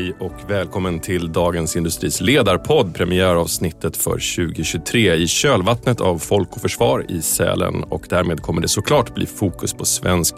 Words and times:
Hej 0.00 0.14
och 0.18 0.50
välkommen 0.50 1.00
till 1.00 1.32
Dagens 1.32 1.76
Industris 1.76 2.20
ledarpodd, 2.20 2.94
premiäravsnittet 2.94 3.96
för 3.96 4.10
2023 4.10 5.14
i 5.14 5.26
kölvattnet 5.26 6.00
av 6.00 6.18
Folk 6.18 6.52
och 6.52 6.60
Försvar 6.60 7.04
i 7.08 7.22
Sälen 7.22 7.82
och 7.82 8.06
därmed 8.08 8.42
kommer 8.42 8.62
det 8.62 8.68
såklart 8.68 9.14
bli 9.14 9.26
fokus 9.26 9.74
på 9.74 9.84
svensk 9.84 10.34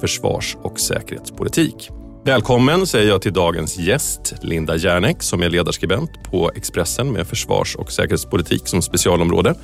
försvars 0.00 0.56
och 0.62 0.80
säkerhetspolitik. 0.80 1.90
Välkommen 2.24 2.86
säger 2.86 3.08
jag 3.08 3.22
till 3.22 3.32
dagens 3.32 3.78
gäst, 3.78 4.34
Linda 4.42 4.76
Järnek 4.76 5.22
som 5.22 5.42
är 5.42 5.48
ledarskribent 5.48 6.10
på 6.30 6.50
Expressen 6.56 7.12
med 7.12 7.26
försvars 7.26 7.76
och 7.76 7.92
säkerhetspolitik 7.92 8.68
som 8.68 8.82
specialområde. 8.82 9.54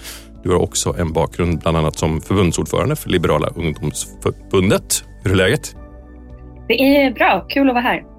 Du 0.43 0.51
har 0.51 0.59
också 0.59 0.95
en 0.99 1.13
bakgrund 1.13 1.59
bland 1.59 1.77
annat 1.77 1.99
som 1.99 2.21
förbundsordförande 2.21 2.97
för 2.97 3.11
Liberala 3.11 3.49
ungdomsförbundet. 3.57 5.05
Hur 5.25 5.33
är 5.33 5.37
läget? 5.37 5.77
Det 6.69 6.75
är 6.75 7.11
bra, 7.11 7.47
kul 7.49 7.69
att 7.69 7.75
vara 7.75 7.83
här. 7.83 8.12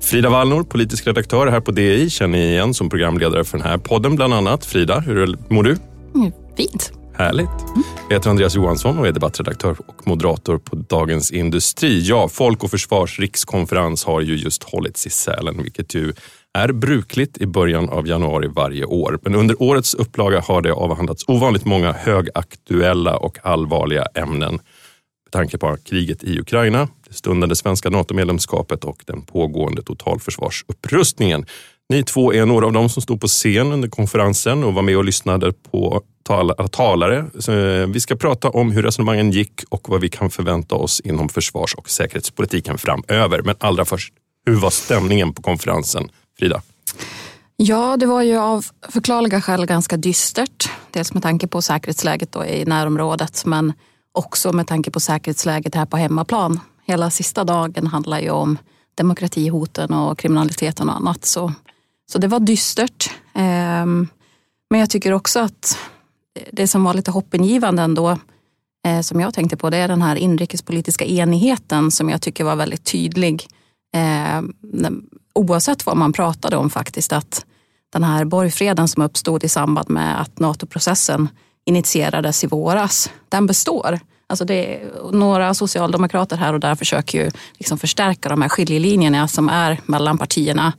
Frida 0.00 0.30
Wallnor, 0.30 0.62
politisk 0.62 1.06
redaktör 1.06 1.46
här 1.46 1.60
på 1.60 1.70
DI, 1.70 2.10
känner 2.10 2.38
ni 2.38 2.44
igen 2.44 2.74
som 2.74 2.88
programledare 2.88 3.44
för 3.44 3.58
den 3.58 3.66
här 3.66 3.78
podden 3.78 4.16
bland 4.16 4.34
annat. 4.34 4.66
Frida, 4.66 5.00
hur 5.00 5.36
mår 5.48 5.62
du? 5.62 5.76
Mm, 6.14 6.32
fint. 6.56 6.92
Härligt. 7.14 7.60
Mm. 7.60 7.82
Jag 8.08 8.16
heter 8.16 8.30
Andreas 8.30 8.54
Johansson 8.54 8.98
och 8.98 9.06
är 9.06 9.12
debattredaktör 9.12 9.76
och 9.86 10.06
moderator 10.06 10.58
på 10.58 10.76
Dagens 10.76 11.30
Industri. 11.30 12.00
Ja, 12.00 12.28
Folk 12.28 12.64
och 12.64 12.70
Försvars 12.70 13.18
rikskonferens 13.20 14.04
har 14.04 14.20
ju 14.20 14.36
just 14.36 14.62
hållits 14.62 15.06
i 15.06 15.10
Sälen, 15.10 15.62
vilket 15.62 15.94
ju 15.94 16.12
är 16.58 16.72
brukligt 16.72 17.38
i 17.38 17.46
början 17.46 17.88
av 17.88 18.08
januari 18.08 18.48
varje 18.48 18.84
år. 18.84 19.18
Men 19.22 19.34
under 19.34 19.62
årets 19.62 19.94
upplaga 19.94 20.40
har 20.40 20.62
det 20.62 20.72
avhandlats 20.72 21.24
ovanligt 21.28 21.64
många 21.64 21.92
högaktuella 21.92 23.16
och 23.16 23.38
allvarliga 23.42 24.04
ämnen 24.14 24.52
med 25.30 25.32
tanke 25.32 25.58
på 25.58 25.76
kriget 25.84 26.24
i 26.24 26.40
Ukraina, 26.40 26.88
det 27.10 27.16
stundande 27.16 27.56
svenska 27.56 27.90
NATO-medlemskapet 27.90 28.84
och 28.84 29.02
den 29.06 29.22
pågående 29.22 29.82
totalförsvarsupprustningen. 29.82 31.46
Ni 31.88 32.02
två 32.02 32.34
är 32.34 32.46
några 32.46 32.66
av 32.66 32.72
dem 32.72 32.88
som 32.88 33.02
stod 33.02 33.20
på 33.20 33.26
scen 33.26 33.72
under 33.72 33.88
konferensen 33.88 34.64
och 34.64 34.74
var 34.74 34.82
med 34.82 34.96
och 34.96 35.04
lyssnade 35.04 35.52
på 35.52 36.02
talare. 36.70 37.26
Så 37.38 37.52
eh, 37.52 37.86
vi 37.86 38.00
ska 38.00 38.16
prata 38.16 38.50
om 38.50 38.72
hur 38.72 38.82
resonemangen 38.82 39.30
gick 39.30 39.60
och 39.68 39.88
vad 39.88 40.00
vi 40.00 40.08
kan 40.08 40.30
förvänta 40.30 40.74
oss 40.74 41.00
inom 41.00 41.28
försvars 41.28 41.74
och 41.74 41.90
säkerhetspolitiken 41.90 42.78
framöver. 42.78 43.42
Men 43.42 43.54
allra 43.60 43.84
först, 43.84 44.14
hur 44.46 44.54
var 44.54 44.70
stämningen 44.70 45.34
på 45.34 45.42
konferensen? 45.42 46.08
Frida? 46.38 46.62
Ja, 47.56 47.96
det 47.96 48.06
var 48.06 48.22
ju 48.22 48.38
av 48.38 48.66
förklarliga 48.88 49.40
skäl 49.40 49.66
ganska 49.66 49.96
dystert. 49.96 50.70
Dels 50.90 51.14
med 51.14 51.22
tanke 51.22 51.46
på 51.46 51.62
säkerhetsläget 51.62 52.32
då 52.32 52.44
i 52.44 52.64
närområdet 52.64 53.42
men 53.46 53.72
också 54.12 54.52
med 54.52 54.66
tanke 54.66 54.90
på 54.90 55.00
säkerhetsläget 55.00 55.74
här 55.74 55.86
på 55.86 55.96
hemmaplan. 55.96 56.60
Hela 56.90 57.10
sista 57.10 57.44
dagen 57.44 57.86
handlar 57.86 58.20
ju 58.20 58.30
om 58.30 58.58
demokratihoten 58.94 59.94
och 59.94 60.18
kriminaliteten 60.18 60.88
och 60.88 60.96
annat. 60.96 61.24
Så, 61.24 61.52
så 62.12 62.18
det 62.18 62.28
var 62.28 62.40
dystert. 62.40 63.10
Ehm, 63.34 64.08
men 64.70 64.80
jag 64.80 64.90
tycker 64.90 65.12
också 65.12 65.40
att 65.40 65.78
det 66.52 66.68
som 66.68 66.84
var 66.84 66.94
lite 66.94 67.10
hoppingivande 67.10 67.82
ändå, 67.82 68.18
eh, 68.86 69.00
som 69.00 69.20
jag 69.20 69.34
tänkte 69.34 69.56
på, 69.56 69.70
det 69.70 69.76
är 69.76 69.88
den 69.88 70.02
här 70.02 70.16
inrikespolitiska 70.16 71.04
enigheten 71.04 71.90
som 71.90 72.10
jag 72.10 72.22
tycker 72.22 72.44
var 72.44 72.56
väldigt 72.56 72.84
tydlig. 72.84 73.46
Ehm, 73.92 74.52
oavsett 75.34 75.86
vad 75.86 75.96
man 75.96 76.12
pratade 76.12 76.56
om 76.56 76.70
faktiskt, 76.70 77.12
att 77.12 77.46
den 77.92 78.04
här 78.04 78.24
borgfreden 78.24 78.88
som 78.88 79.02
uppstod 79.02 79.44
i 79.44 79.48
samband 79.48 79.90
med 79.90 80.20
att 80.20 80.38
NATO-processen 80.38 81.28
initierades 81.64 82.44
i 82.44 82.46
våras, 82.46 83.10
den 83.28 83.46
består. 83.46 84.00
Alltså 84.30 84.44
det 84.44 84.74
är, 84.74 84.90
några 85.12 85.54
socialdemokrater 85.54 86.36
här 86.36 86.52
och 86.52 86.60
där 86.60 86.74
försöker 86.74 87.24
ju 87.24 87.30
liksom 87.58 87.78
förstärka 87.78 88.28
de 88.28 88.42
här 88.42 88.48
skiljelinjerna 88.48 89.28
som 89.28 89.48
är 89.48 89.80
mellan 89.86 90.18
partierna 90.18 90.72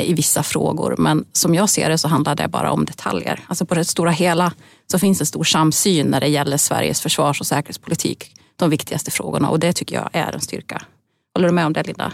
i 0.00 0.14
vissa 0.14 0.42
frågor. 0.42 0.94
Men 0.98 1.24
som 1.32 1.54
jag 1.54 1.68
ser 1.68 1.90
det 1.90 1.98
så 1.98 2.08
handlar 2.08 2.34
det 2.34 2.48
bara 2.48 2.72
om 2.72 2.84
detaljer. 2.84 3.40
Alltså 3.46 3.66
på 3.66 3.74
det 3.74 3.84
stora 3.84 4.10
hela 4.10 4.52
så 4.86 4.98
finns 4.98 5.18
det 5.18 5.26
stor 5.26 5.44
samsyn 5.44 6.06
när 6.06 6.20
det 6.20 6.28
gäller 6.28 6.56
Sveriges 6.56 7.00
försvars 7.00 7.40
och 7.40 7.46
säkerhetspolitik. 7.46 8.34
De 8.56 8.70
viktigaste 8.70 9.10
frågorna 9.10 9.50
och 9.50 9.60
det 9.60 9.72
tycker 9.72 9.96
jag 9.96 10.08
är 10.12 10.32
en 10.32 10.40
styrka. 10.40 10.82
Håller 11.34 11.48
du 11.48 11.54
med 11.54 11.66
om 11.66 11.72
det 11.72 11.86
Linda? 11.86 12.12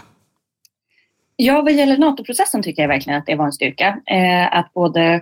Ja, 1.35 1.61
vad 1.61 1.73
gäller 1.73 1.97
NATO-processen 1.97 2.63
tycker 2.63 2.81
jag 2.81 2.89
verkligen 2.89 3.19
att 3.19 3.25
det 3.25 3.35
var 3.35 3.45
en 3.45 3.51
styrka. 3.51 3.99
Eh, 4.05 4.57
att 4.57 4.73
både 4.73 5.21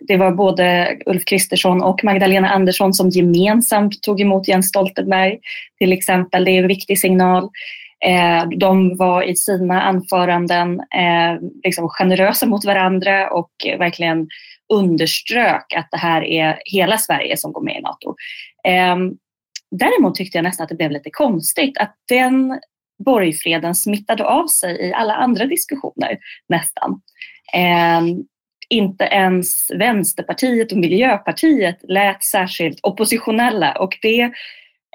det 0.00 0.16
var 0.16 0.32
både 0.32 0.96
Ulf 1.06 1.24
Kristersson 1.24 1.82
och 1.82 2.04
Magdalena 2.04 2.48
Andersson 2.48 2.94
som 2.94 3.08
gemensamt 3.08 4.02
tog 4.02 4.20
emot 4.20 4.48
Jens 4.48 4.68
Stoltenberg 4.68 5.38
till 5.78 5.92
exempel. 5.92 6.44
Det 6.44 6.50
är 6.50 6.62
en 6.62 6.68
viktig 6.68 6.98
signal. 6.98 7.50
Eh, 8.04 8.48
de 8.58 8.96
var 8.96 9.22
i 9.22 9.36
sina 9.36 9.82
anföranden 9.82 10.80
eh, 10.80 11.40
liksom 11.64 11.88
generösa 11.88 12.46
mot 12.46 12.64
varandra 12.64 13.30
och 13.30 13.52
verkligen 13.78 14.28
underströk 14.72 15.74
att 15.76 15.88
det 15.90 15.98
här 15.98 16.24
är 16.24 16.58
hela 16.64 16.98
Sverige 16.98 17.36
som 17.36 17.52
går 17.52 17.62
med 17.62 17.76
i 17.76 17.80
NATO. 17.80 18.14
Eh, 18.64 18.96
däremot 19.70 20.14
tyckte 20.14 20.38
jag 20.38 20.42
nästan 20.42 20.64
att 20.64 20.70
det 20.70 20.76
blev 20.76 20.90
lite 20.90 21.10
konstigt 21.10 21.78
att 21.78 21.94
den 22.08 22.60
borgfreden 23.04 23.74
smittade 23.74 24.24
av 24.24 24.46
sig 24.46 24.88
i 24.88 24.92
alla 24.92 25.14
andra 25.14 25.46
diskussioner 25.46 26.18
nästan 26.48 27.00
eh, 27.54 28.02
inte 28.72 29.04
ens 29.04 29.70
Vänsterpartiet 29.70 30.72
och 30.72 30.78
Miljöpartiet 30.78 31.78
lät 31.88 32.24
särskilt 32.24 32.78
oppositionella 32.82 33.72
och 33.72 33.98
det 34.02 34.20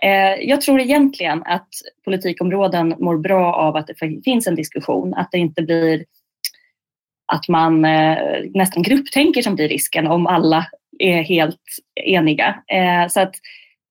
eh, 0.04 0.36
jag 0.42 0.62
tror 0.62 0.80
egentligen 0.80 1.44
att 1.46 1.70
politikområden 2.06 2.96
mår 3.00 3.18
bra 3.18 3.54
av 3.54 3.76
att 3.76 3.88
det 3.88 4.22
finns 4.26 4.48
en 4.48 4.56
diskussion, 4.56 5.14
att 5.14 5.30
det 5.32 5.38
inte 5.38 5.62
blir 5.62 6.06
att 7.34 7.48
man 7.48 7.86
eh, 7.86 8.18
nästan 8.54 8.84
grupptänker 8.84 9.42
som 9.42 9.56
blir 9.56 9.70
risken 9.70 10.08
om 10.08 10.28
alla 10.28 10.66
är 11.00 11.22
helt 11.22 11.62
eniga. 12.06 12.64
Eh, 12.68 13.08
så 13.10 13.20
att 13.20 13.36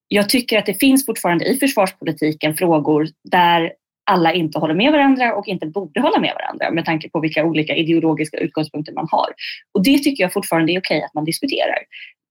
jag 0.08 0.28
tycker 0.28 0.58
att 0.58 0.66
det 0.66 0.80
finns 0.80 1.06
fortfarande 1.06 1.44
i 1.44 1.58
försvarspolitiken 1.58 2.56
frågor 2.56 3.08
där 3.24 3.72
alla 4.06 4.32
inte 4.32 4.58
håller 4.58 4.74
med 4.74 4.92
varandra 4.92 5.34
och 5.34 5.48
inte 5.48 5.66
borde 5.66 6.00
hålla 6.00 6.20
med 6.20 6.34
varandra 6.34 6.70
med 6.70 6.84
tanke 6.84 7.08
på 7.08 7.20
vilka 7.20 7.44
olika 7.44 7.74
ideologiska 7.74 8.36
utgångspunkter 8.36 8.92
man 8.92 9.08
har. 9.10 9.28
Och 9.74 9.84
det 9.84 9.98
tycker 9.98 10.24
jag 10.24 10.32
fortfarande 10.32 10.72
är 10.72 10.80
okej 10.80 11.02
att 11.02 11.14
man 11.14 11.24
diskuterar. 11.24 11.78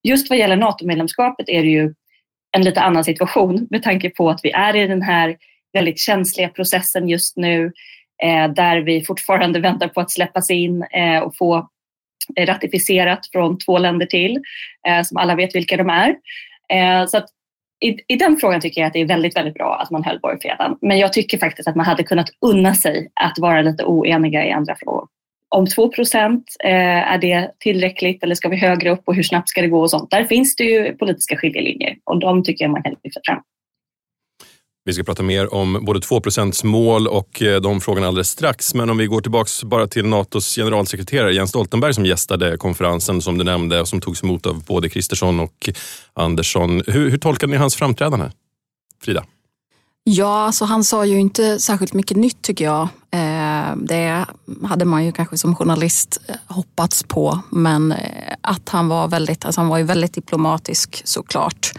Just 0.03 0.30
vad 0.30 0.40
gäller 0.40 0.56
NATO-medlemskapet 0.56 1.50
är 1.50 1.63
det 1.63 1.69
ju 1.69 1.94
en 2.58 2.63
lite 2.63 2.81
annan 2.81 3.03
situation 3.03 3.68
med 3.69 3.84
tanke 3.84 4.09
på 4.09 4.30
att 4.30 4.40
vi 4.44 4.52
är 4.52 4.75
i 4.75 4.88
den 4.88 5.02
här 5.02 5.38
väldigt 5.74 6.00
känsliga 6.00 6.50
processen 6.50 7.09
just 7.09 7.38
nu 7.38 7.72
eh, 8.24 8.47
där 8.47 8.78
vi 8.78 9.06
fortfarande 9.06 9.59
väntar 9.59 9.88
på 9.88 10.02
att 10.02 10.12
släppas 10.12 10.50
in 10.50 10.84
eh, 10.84 11.19
och 11.19 11.38
få 11.38 11.69
ratificerat 12.40 13.30
från 13.31 13.57
två 13.57 13.78
länder 13.78 14.06
till 14.06 14.40
eh, 14.88 15.03
som 15.03 15.18
alla 15.18 15.36
vet 15.36 15.56
vilka 15.56 15.78
de 15.78 15.90
är. 15.90 16.16
Eh, 16.69 17.06
så 17.07 17.18
att 17.18 17.25
i, 17.80 18.13
i 18.13 18.16
den 18.16 18.38
frågan 18.38 18.62
tycker 18.62 18.81
jag 18.81 18.88
att 18.88 18.94
det 18.94 19.02
är 19.02 19.06
väldigt, 19.06 19.36
väldigt 19.36 19.53
bra 19.53 19.75
att 19.81 19.91
man 19.91 20.03
höll 20.03 20.19
borgfreden. 20.19 20.78
Men 20.81 21.00
jag 21.00 21.13
tycker 21.13 21.38
faktiskt 21.38 21.68
att 21.68 21.75
man 21.75 21.86
hade 21.86 22.03
kunnat 22.03 22.30
unna 22.41 22.75
sig 22.75 23.12
att 23.22 23.40
vara 23.40 23.62
lite 23.62 23.84
oeniga 23.84 24.46
i 24.46 24.52
andra 24.52 24.75
frågor. 24.75 25.08
Om 25.56 25.68
2 25.68 25.90
procent, 25.90 26.44
eh, 26.63 27.12
är 27.13 27.18
det 27.18 27.52
tillräckligt 27.59 28.24
eller 28.24 28.36
ska 28.36 28.50
vi 28.50 28.58
högre 28.58 28.90
upp 28.90 29.02
och 29.06 29.16
hur 29.16 29.24
snabbt 29.24 29.50
ska 29.50 29.62
det 29.62 29.68
gå 29.68 29.81
och 29.81 29.90
sånt. 29.90 30.12
Där 30.12 30.24
finns 30.24 30.56
det 30.56 30.63
ju 30.63 30.94
politiska 30.97 31.38
skiljelinjer 31.38 31.96
och 32.03 32.19
de 32.19 32.44
tycker 32.44 32.66
jag 32.66 32.72
man 32.72 32.84
kan 32.84 32.96
lyfta 33.03 33.22
fram. 33.25 33.41
Vi 34.88 34.94
ska 34.94 35.03
prata 35.03 35.23
mer 35.23 35.53
om 35.53 35.79
både 35.85 36.00
2 36.00 36.22
mål 36.63 37.07
och 37.07 37.41
eh, 37.41 37.62
de 37.62 37.81
frågorna 37.81 38.07
alldeles 38.07 38.29
strax. 38.29 38.73
Men 38.73 38.90
om 38.90 38.97
vi 38.97 39.07
går 39.07 39.22
tillbaks 39.22 39.63
bara 39.63 39.88
till 39.88 40.06
Natos 40.06 40.56
generalsekreterare 40.56 41.34
Jens 41.34 41.50
Stoltenberg 41.50 41.94
som 41.94 42.06
gästade 42.06 42.57
konferensen 42.57 43.22
som 43.22 43.38
du 43.38 43.44
nämnde 43.44 43.81
och 43.81 43.88
som 43.88 44.01
togs 44.01 44.24
emot 44.24 44.45
av 44.45 44.63
både 44.63 44.89
Kristersson 44.89 45.39
och 45.39 45.69
Andersson. 46.13 46.81
Hur, 46.88 47.10
hur 47.10 47.18
tolkade 47.18 47.51
ni 47.51 47.57
hans 47.57 47.75
framträdande? 47.75 48.31
Frida? 49.04 49.25
Ja, 50.04 50.45
alltså 50.45 50.65
han 50.65 50.83
sa 50.83 51.06
ju 51.06 51.19
inte 51.19 51.60
särskilt 51.60 51.94
mycket 51.94 52.18
nytt 52.18 52.42
tycker 52.42 52.65
jag. 52.65 52.88
Eh, 53.12 53.75
det 53.75 54.25
hade 54.63 54.86
man 54.86 55.06
ju 55.06 55.12
kanske 55.12 55.38
som 55.38 55.56
journalist 55.56 56.21
eh, 56.27 56.36
hoppats 56.48 57.04
på. 57.04 57.39
Men 57.50 57.94
att 58.42 58.69
han 58.69 58.88
var 58.88 59.07
väldigt, 59.07 59.45
alltså 59.45 59.62
han 59.62 59.69
var 59.69 59.77
ju 59.77 59.83
väldigt 59.83 60.13
diplomatisk 60.13 61.01
såklart. 61.06 61.71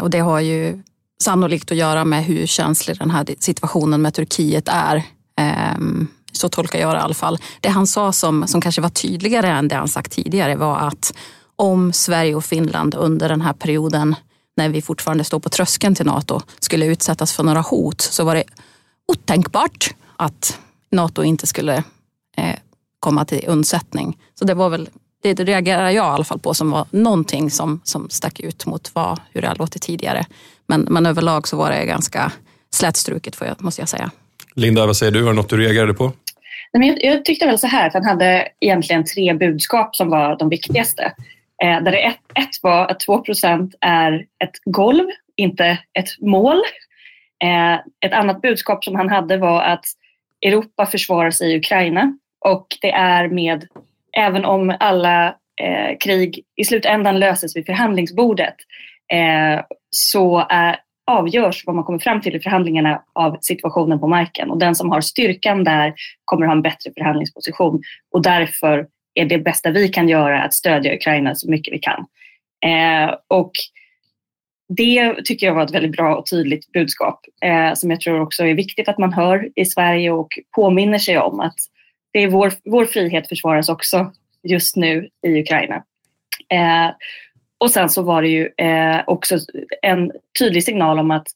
Och 0.00 0.10
det 0.10 0.18
har 0.18 0.40
ju 0.40 0.82
sannolikt 1.22 1.70
att 1.70 1.76
göra 1.76 2.04
med 2.04 2.24
hur 2.24 2.46
känslig 2.46 2.98
den 2.98 3.10
här 3.10 3.26
situationen 3.38 4.02
med 4.02 4.14
Turkiet 4.14 4.68
är. 4.68 5.02
Ehm, 5.36 6.08
så 6.32 6.48
tolkar 6.48 6.78
jag 6.78 6.94
det 6.94 6.98
i 6.98 7.02
alla 7.02 7.14
fall. 7.14 7.38
Det 7.60 7.68
han 7.68 7.86
sa 7.86 8.12
som, 8.12 8.46
som 8.48 8.60
kanske 8.60 8.80
var 8.80 8.88
tydligare 8.88 9.48
än 9.48 9.68
det 9.68 9.74
han 9.74 9.88
sagt 9.88 10.12
tidigare 10.12 10.56
var 10.56 10.78
att 10.78 11.14
om 11.56 11.92
Sverige 11.92 12.34
och 12.34 12.44
Finland 12.44 12.94
under 12.94 13.28
den 13.28 13.40
här 13.40 13.52
perioden 13.52 14.16
när 14.56 14.68
vi 14.68 14.82
fortfarande 14.82 15.24
står 15.24 15.40
på 15.40 15.48
tröskeln 15.48 15.94
till 15.94 16.06
NATO 16.06 16.40
skulle 16.58 16.86
utsättas 16.86 17.32
för 17.32 17.42
några 17.42 17.60
hot 17.60 18.00
så 18.00 18.24
var 18.24 18.34
det 18.34 18.44
otänkbart 19.12 19.94
att 20.16 20.58
NATO 20.90 21.22
inte 21.22 21.46
skulle 21.46 21.76
eh, 22.36 22.54
komma 23.00 23.24
till 23.24 23.44
undsättning. 23.46 24.18
Så 24.38 24.44
det 24.44 24.54
var 24.54 24.70
väl 24.70 24.88
det 25.22 25.34
reagerar 25.34 25.90
jag 25.90 25.94
i 25.94 25.98
alla 25.98 26.24
fall 26.24 26.38
på 26.38 26.54
som 26.54 26.70
var 26.70 26.86
någonting 26.90 27.50
som, 27.50 27.80
som 27.84 28.10
stack 28.10 28.40
ut 28.40 28.66
mot 28.66 28.90
vad, 28.94 29.20
hur 29.30 29.42
det 29.42 29.48
har 29.48 29.56
låtit 29.56 29.82
tidigare. 29.82 30.26
Men, 30.66 30.86
men 30.90 31.06
överlag 31.06 31.48
så 31.48 31.56
var 31.56 31.70
det 31.70 31.86
ganska 31.86 32.32
slätstruket 32.70 33.60
måste 33.60 33.82
jag 33.82 33.88
säga. 33.88 34.10
Linda, 34.54 34.86
vad 34.86 34.96
säger 34.96 35.12
du? 35.12 35.22
Var 35.22 35.30
det 35.30 35.36
något 35.36 35.50
du 35.50 35.56
reagerade 35.56 35.94
på? 35.94 36.12
Men 36.72 36.82
jag, 36.82 37.04
jag 37.04 37.24
tyckte 37.24 37.46
väl 37.46 37.58
så 37.58 37.66
här 37.66 37.86
att 37.86 37.94
han 37.94 38.04
hade 38.04 38.48
egentligen 38.60 39.04
tre 39.04 39.34
budskap 39.34 39.96
som 39.96 40.10
var 40.10 40.38
de 40.38 40.48
viktigaste. 40.48 41.12
Eh, 41.62 41.82
där 41.82 41.92
det 41.92 42.04
ett, 42.04 42.20
ett 42.34 42.62
var 42.62 42.86
att 42.86 43.06
2% 43.06 43.72
är 43.80 44.12
ett 44.44 44.58
golv, 44.64 45.04
inte 45.36 45.78
ett 45.98 46.20
mål. 46.20 46.62
Eh, 47.44 47.74
ett 48.06 48.12
annat 48.12 48.42
budskap 48.42 48.84
som 48.84 48.94
han 48.94 49.08
hade 49.08 49.36
var 49.36 49.62
att 49.62 49.84
Europa 50.42 50.86
försvarar 50.86 51.30
sig 51.30 51.52
i 51.52 51.58
Ukraina 51.58 52.18
och 52.44 52.66
det 52.80 52.90
är 52.90 53.28
med, 53.28 53.66
även 54.16 54.44
om 54.44 54.76
alla 54.80 55.26
eh, 55.62 55.96
krig 56.00 56.40
i 56.56 56.64
slutändan 56.64 57.18
löses 57.18 57.56
vid 57.56 57.66
förhandlingsbordet, 57.66 58.54
Eh, 59.12 59.64
så 59.90 60.46
är, 60.50 60.76
avgörs 61.06 61.66
vad 61.66 61.76
man 61.76 61.84
kommer 61.84 61.98
fram 61.98 62.20
till 62.20 62.36
i 62.36 62.40
förhandlingarna 62.40 63.02
av 63.12 63.36
situationen 63.40 64.00
på 64.00 64.08
marken. 64.08 64.50
Och 64.50 64.58
den 64.58 64.74
som 64.74 64.90
har 64.90 65.00
styrkan 65.00 65.64
där 65.64 65.94
kommer 66.24 66.46
att 66.46 66.48
ha 66.48 66.56
en 66.56 66.62
bättre 66.62 66.90
förhandlingsposition. 66.96 67.82
Och 68.12 68.22
därför 68.22 68.86
är 69.14 69.24
det 69.24 69.38
bästa 69.38 69.70
vi 69.70 69.88
kan 69.88 70.08
göra 70.08 70.42
att 70.42 70.54
stödja 70.54 70.94
Ukraina 70.94 71.34
så 71.34 71.50
mycket 71.50 71.74
vi 71.74 71.78
kan. 71.78 72.06
Eh, 72.64 73.14
och 73.28 73.52
det 74.68 75.24
tycker 75.24 75.46
jag 75.46 75.54
var 75.54 75.64
ett 75.64 75.74
väldigt 75.74 75.96
bra 75.96 76.16
och 76.16 76.26
tydligt 76.30 76.72
budskap 76.72 77.20
eh, 77.44 77.74
som 77.74 77.90
jag 77.90 78.00
tror 78.00 78.20
också 78.20 78.44
är 78.44 78.54
viktigt 78.54 78.88
att 78.88 78.98
man 78.98 79.12
hör 79.12 79.48
i 79.54 79.64
Sverige 79.64 80.10
och 80.10 80.28
påminner 80.56 80.98
sig 80.98 81.18
om 81.18 81.40
att 81.40 81.56
det 82.12 82.18
är 82.18 82.28
vår, 82.28 82.52
vår 82.64 82.84
frihet 82.84 83.28
försvaras 83.28 83.68
också 83.68 84.12
just 84.42 84.76
nu 84.76 85.08
i 85.26 85.40
Ukraina. 85.40 85.76
Eh, 86.48 86.90
och 87.64 87.70
sen 87.70 87.88
så 87.88 88.02
var 88.02 88.22
det 88.22 88.28
ju 88.28 88.50
eh, 88.56 89.02
också 89.06 89.38
en 89.82 90.12
tydlig 90.38 90.64
signal 90.64 90.98
om 90.98 91.10
att 91.10 91.26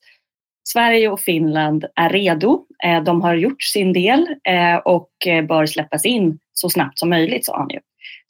Sverige 0.68 1.08
och 1.08 1.20
Finland 1.20 1.84
är 1.94 2.10
redo. 2.10 2.64
Eh, 2.84 3.02
de 3.02 3.20
har 3.20 3.34
gjort 3.34 3.62
sin 3.62 3.92
del 3.92 4.26
eh, 4.48 4.76
och 4.76 5.10
bör 5.48 5.66
släppas 5.66 6.04
in 6.04 6.38
så 6.52 6.70
snabbt 6.70 6.98
som 6.98 7.10
möjligt, 7.10 7.44
sa 7.44 7.58
han 7.58 7.68
ju. 7.68 7.78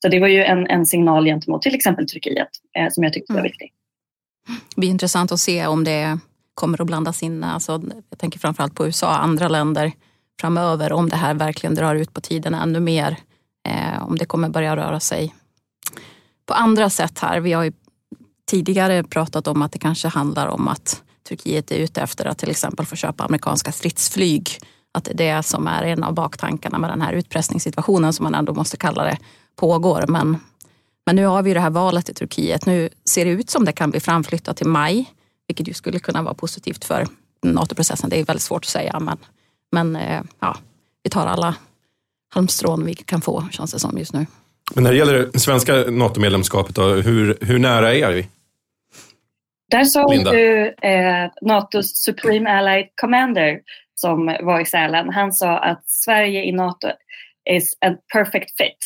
Så 0.03 0.09
det 0.09 0.21
var 0.21 0.29
ju 0.29 0.45
en, 0.45 0.67
en 0.67 0.87
signal 0.87 1.25
gentemot 1.25 1.62
till 1.62 1.75
exempel 1.75 2.09
Turkiet 2.09 2.49
eh, 2.79 2.89
som 2.91 3.05
jag 3.05 3.12
tyckte 3.12 3.33
var 3.33 3.41
mm. 3.41 3.50
viktig. 3.50 3.73
Det 4.75 4.81
blir 4.81 4.91
intressant 4.91 5.33
att 5.33 5.41
se 5.41 5.67
om 5.67 5.85
det 5.85 6.19
kommer 6.55 6.81
att 6.81 6.87
blandas 6.87 7.23
in, 7.23 7.45
alltså, 7.45 7.83
jag 8.11 8.19
tänker 8.19 8.39
framförallt 8.39 8.75
på 8.75 8.87
USA 8.87 9.06
och 9.06 9.23
andra 9.23 9.49
länder 9.49 9.93
framöver, 10.41 10.93
om 10.93 11.09
det 11.09 11.17
här 11.17 11.35
verkligen 11.35 11.75
drar 11.75 11.95
ut 11.95 12.15
på 12.15 12.21
tiden 12.21 12.55
ännu 12.55 12.81
mer. 12.81 13.17
Eh, 13.69 14.09
om 14.09 14.19
det 14.19 14.25
kommer 14.25 14.49
börja 14.49 14.77
röra 14.77 15.00
sig 15.00 15.35
på 16.47 16.55
andra 16.55 16.91
sätt 16.91 17.19
här. 17.19 17.41
Vi 17.41 17.53
har 17.53 17.65
ju 17.65 17.73
tidigare 18.49 19.03
pratat 19.03 19.47
om 19.47 19.62
att 19.62 19.73
det 19.73 19.79
kanske 19.79 20.09
handlar 20.09 20.47
om 20.47 20.69
att 20.69 21.03
Turkiet 21.29 21.71
är 21.71 21.77
ute 21.77 22.00
efter 22.00 22.25
att 22.25 22.39
till 22.39 22.50
exempel 22.50 22.87
få 22.87 22.97
köpa 22.97 23.25
amerikanska 23.25 23.73
stridsflyg. 23.73 24.59
Att 24.93 25.05
det 25.05 25.11
är 25.11 25.37
det 25.37 25.43
som 25.43 25.67
är 25.67 25.83
en 25.83 26.05
av 26.05 26.15
baktankarna 26.15 26.79
med 26.79 26.91
den 26.91 27.00
här 27.00 27.12
utpressningssituationen 27.12 28.12
som 28.12 28.25
man 28.25 28.35
ändå 28.35 28.55
måste 28.55 28.77
kalla 28.77 29.05
det 29.05 29.19
pågår. 29.56 30.05
Men, 30.09 30.37
men 31.06 31.17
nu 31.17 31.27
har 31.27 31.43
vi 31.43 31.55
det 31.55 31.61
här 31.61 31.71
valet 31.71 32.09
i 32.09 32.15
Turkiet. 32.15 32.67
Nu 32.67 32.89
ser 33.05 33.25
det 33.25 33.31
ut 33.31 33.50
som 33.50 33.65
det 33.65 33.73
kan 33.73 33.91
bli 33.91 34.00
framflyttat 34.00 34.56
till 34.56 34.67
maj, 34.67 35.12
vilket 35.49 35.69
ju 35.69 35.75
skulle 35.75 35.99
kunna 35.99 36.23
vara 36.23 36.35
positivt 36.35 36.85
för 36.85 37.06
NATO-processen. 37.43 38.11
Det 38.11 38.21
är 38.21 38.25
väldigt 38.25 38.43
svårt 38.43 38.65
att 38.65 38.71
säga, 38.71 39.00
men, 39.00 39.19
men 39.73 39.97
eh, 39.97 40.23
ja, 40.41 40.56
vi 41.03 41.11
tar 41.11 41.27
alla 41.27 41.55
halmstrån 42.35 42.85
vi 42.85 42.95
kan 42.95 43.21
få, 43.21 43.49
känns 43.50 43.73
det 43.73 43.79
som 43.79 43.99
just 43.99 44.12
nu. 44.12 44.27
Men 44.75 44.85
när 44.85 44.91
det 44.91 44.97
gäller 44.97 45.31
det 45.33 45.39
svenska 45.39 45.75
NATO-medlemskapet, 45.75 46.79
hur, 46.79 47.39
hur 47.41 47.59
nära 47.59 47.95
är 47.95 48.12
vi? 48.12 48.29
Där 49.70 49.85
sa 49.85 50.15
ju 50.15 50.67
eh, 50.67 51.31
NATOs 51.43 52.05
Supreme 52.05 52.50
Allied 52.50 52.88
Commander 53.00 53.61
som 54.00 54.37
var 54.41 54.61
i 54.61 54.65
Sälen, 54.65 55.11
han 55.11 55.32
sa 55.32 55.59
att 55.59 55.82
Sverige 55.91 56.44
i 56.44 56.53
NATO 56.53 56.88
is 57.50 57.79
a 57.81 57.97
perfect 58.12 58.56
fit. 58.56 58.79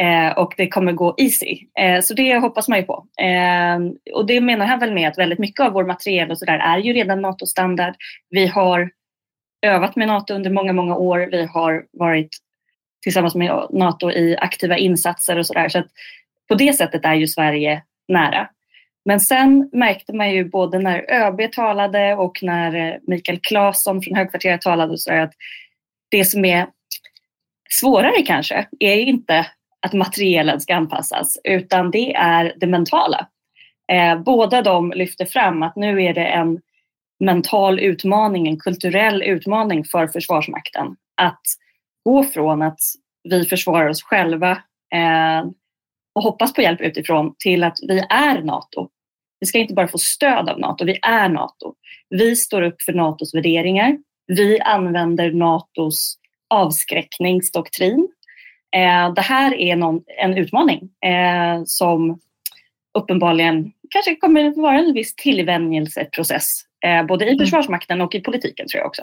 Eh, 0.00 0.38
och 0.38 0.54
det 0.56 0.68
kommer 0.68 0.92
gå 0.92 1.14
easy. 1.18 1.58
Eh, 1.80 2.00
så 2.00 2.14
det 2.14 2.38
hoppas 2.38 2.68
man 2.68 2.78
ju 2.78 2.84
på. 2.84 3.06
Eh, 3.20 3.78
och 4.14 4.26
det 4.26 4.40
menar 4.40 4.66
han 4.66 4.78
väl 4.78 4.94
med 4.94 5.08
att 5.08 5.18
väldigt 5.18 5.38
mycket 5.38 5.60
av 5.60 5.72
vår 5.72 5.84
materiel 5.84 6.30
och 6.30 6.38
sådär 6.38 6.58
är 6.58 6.78
ju 6.78 6.92
redan 6.92 7.22
NATO-standard. 7.22 7.94
Vi 8.30 8.46
har 8.46 8.90
övat 9.66 9.96
med 9.96 10.08
NATO 10.08 10.34
under 10.34 10.50
många, 10.50 10.72
många 10.72 10.96
år. 10.96 11.28
Vi 11.30 11.44
har 11.44 11.84
varit 11.92 12.36
tillsammans 13.02 13.34
med 13.34 13.66
NATO 13.70 14.10
i 14.10 14.36
aktiva 14.36 14.76
insatser 14.76 15.38
och 15.38 15.46
sådär. 15.46 15.68
Så 15.68 15.78
att 15.78 15.88
på 16.48 16.54
det 16.54 16.72
sättet 16.72 17.04
är 17.04 17.14
ju 17.14 17.26
Sverige 17.26 17.82
nära. 18.08 18.48
Men 19.08 19.20
sen 19.20 19.70
märkte 19.72 20.12
man 20.12 20.30
ju 20.30 20.44
både 20.44 20.78
när 20.78 21.10
ÖB 21.10 21.52
talade 21.52 22.14
och 22.14 22.38
när 22.42 22.74
eh, 22.74 22.94
Mikael 23.06 23.40
Claesson 23.42 24.02
från 24.02 24.16
Högkvarteret 24.16 24.60
talade 24.60 24.98
så 24.98 25.12
att 25.12 25.32
det 26.10 26.24
som 26.24 26.44
är 26.44 26.66
svårare 27.70 28.22
kanske 28.26 28.66
är 28.78 28.96
inte 28.96 29.46
att 29.86 29.92
materielen 29.92 30.60
ska 30.60 30.74
anpassas 30.74 31.38
utan 31.44 31.90
det 31.90 32.14
är 32.14 32.54
det 32.56 32.66
mentala. 32.66 33.28
Eh, 33.92 34.18
båda 34.18 34.62
de 34.62 34.92
lyfter 34.92 35.24
fram 35.24 35.62
att 35.62 35.76
nu 35.76 36.02
är 36.02 36.14
det 36.14 36.26
en 36.26 36.60
mental 37.24 37.80
utmaning, 37.80 38.48
en 38.48 38.60
kulturell 38.60 39.22
utmaning 39.22 39.84
för 39.84 40.06
Försvarsmakten 40.06 40.86
att 41.22 41.42
gå 42.04 42.24
från 42.24 42.62
att 42.62 42.80
vi 43.28 43.44
försvarar 43.44 43.88
oss 43.88 44.02
själva 44.02 44.50
eh, 44.94 45.46
och 46.14 46.22
hoppas 46.22 46.52
på 46.52 46.62
hjälp 46.62 46.80
utifrån 46.80 47.34
till 47.38 47.64
att 47.64 47.78
vi 47.88 47.98
är 48.08 48.42
NATO. 48.42 48.88
Vi 49.40 49.46
ska 49.46 49.58
inte 49.58 49.74
bara 49.74 49.88
få 49.88 49.98
stöd 49.98 50.48
av 50.48 50.60
NATO, 50.60 50.84
vi 50.84 50.98
är 51.02 51.28
NATO. 51.28 51.74
Vi 52.08 52.36
står 52.36 52.62
upp 52.62 52.82
för 52.82 52.92
NATOs 52.92 53.34
värderingar. 53.34 53.98
Vi 54.26 54.60
använder 54.60 55.32
NATOs 55.32 56.18
avskräckningsdoktrin. 56.50 58.08
Eh, 58.76 59.14
det 59.14 59.20
här 59.20 59.54
är 59.54 59.76
någon, 59.76 60.02
en 60.22 60.38
utmaning 60.38 60.90
eh, 61.04 61.62
som 61.64 62.20
uppenbarligen 62.98 63.72
kanske 63.90 64.16
kommer 64.16 64.44
att 64.44 64.56
vara 64.56 64.78
en 64.78 64.92
viss 64.92 65.14
tillvänjelseprocess 65.14 66.62
eh, 66.84 67.06
både 67.06 67.24
i 67.24 67.28
mm. 67.28 67.38
Försvarsmakten 67.38 68.00
och 68.00 68.14
i 68.14 68.20
politiken 68.20 68.68
tror 68.68 68.78
jag 68.78 68.86
också. 68.86 69.02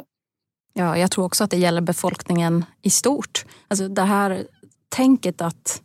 Ja, 0.73 0.97
jag 0.97 1.11
tror 1.11 1.25
också 1.25 1.43
att 1.43 1.51
det 1.51 1.57
gäller 1.57 1.81
befolkningen 1.81 2.65
i 2.81 2.89
stort. 2.89 3.45
Alltså 3.67 3.87
det 3.87 4.01
här 4.01 4.45
tänket 4.89 5.41
att 5.41 5.81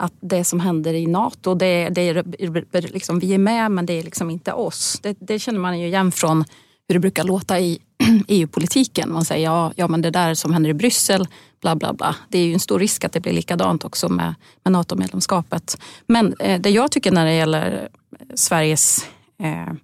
att 0.00 0.12
det 0.20 0.44
som 0.44 0.60
händer 0.60 0.94
i 0.94 1.06
Nato, 1.06 1.54
det, 1.54 1.88
det 1.88 2.00
är, 2.00 2.92
liksom, 2.92 3.18
vi 3.18 3.34
är 3.34 3.38
med 3.38 3.70
men 3.70 3.86
det 3.86 3.92
är 3.92 4.02
liksom 4.02 4.30
inte 4.30 4.52
oss. 4.52 5.00
Det, 5.02 5.16
det 5.20 5.38
känner 5.38 5.60
man 5.60 5.80
ju 5.80 5.86
igen 5.86 6.12
från 6.12 6.44
hur 6.88 6.94
det 6.94 7.00
brukar 7.00 7.24
låta 7.24 7.60
i 7.60 7.78
EU-politiken. 8.28 9.12
Man 9.12 9.24
säger 9.24 9.44
ja, 9.44 9.72
ja 9.76 9.88
men 9.88 10.02
det 10.02 10.10
där 10.10 10.34
som 10.34 10.52
händer 10.52 10.70
i 10.70 10.74
Bryssel, 10.74 11.28
bla 11.60 11.76
bla 11.76 11.92
bla. 11.92 12.16
Det 12.28 12.38
är 12.38 12.46
ju 12.46 12.52
en 12.52 12.60
stor 12.60 12.78
risk 12.78 13.04
att 13.04 13.12
det 13.12 13.20
blir 13.20 13.32
likadant 13.32 13.84
också 13.84 14.08
med, 14.08 14.34
med 14.64 14.72
NATO-medlemskapet. 14.72 15.80
Men 16.06 16.34
eh, 16.38 16.60
det 16.60 16.70
jag 16.70 16.90
tycker 16.90 17.12
när 17.12 17.24
det 17.24 17.34
gäller 17.34 17.88
Sveriges 18.34 19.04
eh, 19.42 19.74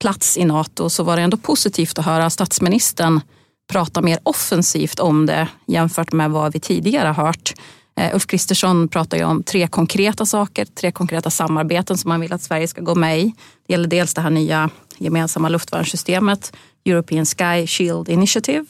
plats 0.00 0.36
i 0.36 0.44
NATO 0.44 0.90
så 0.90 1.02
var 1.02 1.16
det 1.16 1.22
ändå 1.22 1.36
positivt 1.36 1.98
att 1.98 2.04
höra 2.04 2.30
statsministern 2.30 3.20
prata 3.72 4.02
mer 4.02 4.18
offensivt 4.22 5.00
om 5.00 5.26
det 5.26 5.48
jämfört 5.66 6.12
med 6.12 6.30
vad 6.30 6.52
vi 6.52 6.60
tidigare 6.60 7.08
har 7.08 7.24
hört. 7.24 7.54
Eh, 7.98 8.14
Ulf 8.14 8.26
Kristersson 8.26 8.88
pratar 8.88 9.16
ju 9.16 9.24
om 9.24 9.42
tre 9.42 9.66
konkreta 9.66 10.26
saker, 10.26 10.64
tre 10.64 10.92
konkreta 10.92 11.30
samarbeten 11.30 11.98
som 11.98 12.08
man 12.08 12.20
vill 12.20 12.32
att 12.32 12.42
Sverige 12.42 12.68
ska 12.68 12.80
gå 12.80 12.94
med 12.94 13.20
i. 13.20 13.34
Det 13.66 13.72
gäller 13.72 13.88
dels 13.88 14.14
det 14.14 14.20
här 14.20 14.30
nya 14.30 14.70
gemensamma 14.98 15.48
luftvärnssystemet, 15.48 16.52
European 16.84 17.26
Sky 17.26 17.66
Shield 17.66 18.08
Initiative. 18.08 18.66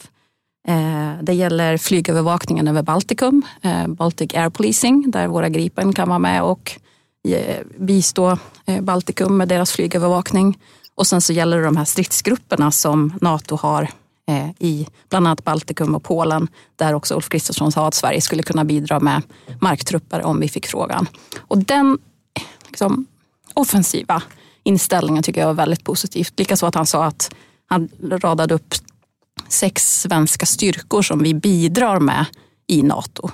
Eh, 0.67 1.13
det 1.21 1.33
gäller 1.33 1.77
flygövervakningen 1.77 2.67
över 2.67 2.81
Baltikum, 2.81 3.41
eh, 3.61 3.87
Baltic 3.87 4.33
Air 4.33 4.49
Policing, 4.49 5.11
där 5.11 5.27
våra 5.27 5.49
Gripen 5.49 5.93
kan 5.93 6.09
vara 6.09 6.19
med 6.19 6.43
och 6.43 6.71
bistå 7.77 8.37
Baltikum 8.81 9.37
med 9.37 9.47
deras 9.47 9.71
flygövervakning. 9.71 10.57
Och 10.95 11.07
sen 11.07 11.21
så 11.21 11.33
gäller 11.33 11.57
det 11.57 11.63
de 11.63 11.77
här 11.77 11.85
stridsgrupperna 11.85 12.71
som 12.71 13.13
Nato 13.21 13.55
har 13.55 13.89
Eh, 14.29 14.49
i 14.59 14.87
bland 15.09 15.27
annat 15.27 15.43
Baltikum 15.43 15.95
och 15.95 16.03
Polen 16.03 16.47
där 16.75 16.93
också 16.93 17.15
Ulf 17.15 17.29
Kristersson 17.29 17.71
sa 17.71 17.87
att 17.87 17.93
Sverige 17.93 18.21
skulle 18.21 18.43
kunna 18.43 18.65
bidra 18.65 18.99
med 18.99 19.21
marktrupper 19.59 20.21
om 20.21 20.39
vi 20.39 20.49
fick 20.49 20.67
frågan. 20.67 21.07
Och 21.39 21.57
den 21.57 21.97
liksom, 22.67 23.05
offensiva 23.53 24.23
inställningen 24.63 25.23
tycker 25.23 25.41
jag 25.41 25.47
var 25.47 25.53
väldigt 25.53 25.83
positivt. 25.83 26.39
Likaså 26.39 26.65
att 26.65 26.75
han 26.75 26.85
sa 26.85 27.05
att 27.05 27.35
han 27.65 27.89
radade 28.01 28.53
upp 28.53 28.75
sex 29.47 30.01
svenska 30.01 30.45
styrkor 30.45 31.01
som 31.01 31.19
vi 31.19 31.33
bidrar 31.33 31.99
med 31.99 32.25
i 32.67 32.83
Nato. 32.83 33.29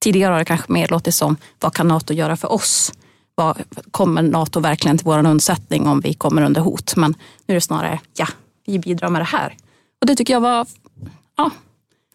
Tidigare 0.00 0.32
har 0.32 0.38
det 0.38 0.44
kanske 0.44 0.72
mer 0.72 0.88
låtit 0.88 1.14
som, 1.14 1.36
vad 1.60 1.74
kan 1.74 1.88
Nato 1.88 2.14
göra 2.14 2.36
för 2.36 2.52
oss? 2.52 2.92
Vad, 3.34 3.62
kommer 3.90 4.22
Nato 4.22 4.60
verkligen 4.60 4.98
till 4.98 5.04
vår 5.04 5.26
undsättning 5.26 5.86
om 5.86 6.00
vi 6.00 6.14
kommer 6.14 6.42
under 6.42 6.60
hot? 6.60 6.96
Men 6.96 7.14
nu 7.46 7.52
är 7.52 7.54
det 7.54 7.60
snarare, 7.60 8.00
ja, 8.16 8.26
vi 8.66 8.78
bidrar 8.78 9.08
med 9.08 9.20
det 9.20 9.24
här. 9.24 9.56
Och 10.06 10.10
det 10.10 10.16
tycker 10.16 10.32
jag 10.32 10.40
var 10.40 10.66
ja, 11.36 11.50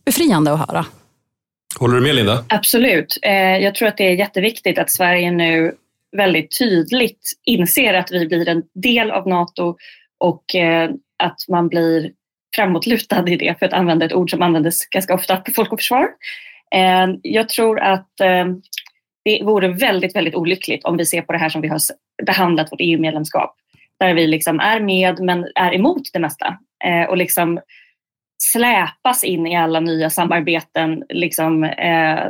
befriande 0.06 0.54
att 0.54 0.60
höra. 0.60 0.86
Håller 1.80 1.96
du 1.96 2.02
med 2.02 2.16
Linda? 2.16 2.46
Absolut. 2.50 3.18
Eh, 3.22 3.58
jag 3.58 3.76
tror 3.76 3.88
att 3.88 3.98
det 3.98 4.08
är 4.08 4.16
jätteviktigt 4.16 4.80
att 4.80 4.92
Sverige 4.92 5.32
nu 5.32 5.76
väldigt 6.18 6.58
tydligt 6.60 7.32
inser 7.44 7.94
att 7.94 8.12
vi 8.12 8.28
blir 8.28 8.50
en 8.50 8.64
del 8.74 9.12
av 9.12 9.28
NATO 9.28 9.76
och 10.18 10.56
eh, 10.56 10.90
att 11.24 11.38
man 11.50 11.68
blir 11.68 12.12
framåtlutad 12.56 13.30
i 13.30 13.36
det, 13.36 13.60
för 13.60 13.66
att 13.66 13.74
använda 13.74 14.06
ett 14.06 14.14
ord 14.14 14.32
som 14.32 14.42
användes 14.42 14.86
ganska 14.86 15.14
ofta 15.14 15.38
på 15.38 15.52
Folk 15.52 15.72
och 15.72 15.80
Försvar. 15.80 16.08
Eh, 16.76 17.08
jag 17.22 17.50
tror 17.50 17.80
att 17.80 18.10
det 19.24 19.44
vore 19.44 19.68
väldigt, 19.68 20.16
väldigt 20.16 20.36
olyckligt 20.36 20.86
om 20.86 20.98
vi 20.98 21.06
ser 21.06 21.22
på 21.22 21.32
det 21.32 21.40
här 21.40 21.50
som 21.50 21.62
vi 21.62 21.68
har 21.68 21.80
behandlat 22.26 22.72
vårt 22.72 22.82
EU-medlemskap. 22.82 23.56
Där 24.00 24.14
vi 24.14 24.28
liksom 24.28 24.60
är 24.60 24.80
med 24.80 25.20
men 25.20 25.48
är 25.56 25.74
emot 25.74 26.02
det 26.14 26.20
mesta. 26.20 26.58
Och 27.10 27.18
liksom 27.18 27.60
släpas 28.42 29.24
in 29.24 29.48
i 29.48 29.56
alla 29.56 29.80
nya 29.80 30.10
samarbeten 30.10 31.04
liksom, 31.10 31.64
eh, 31.64 32.30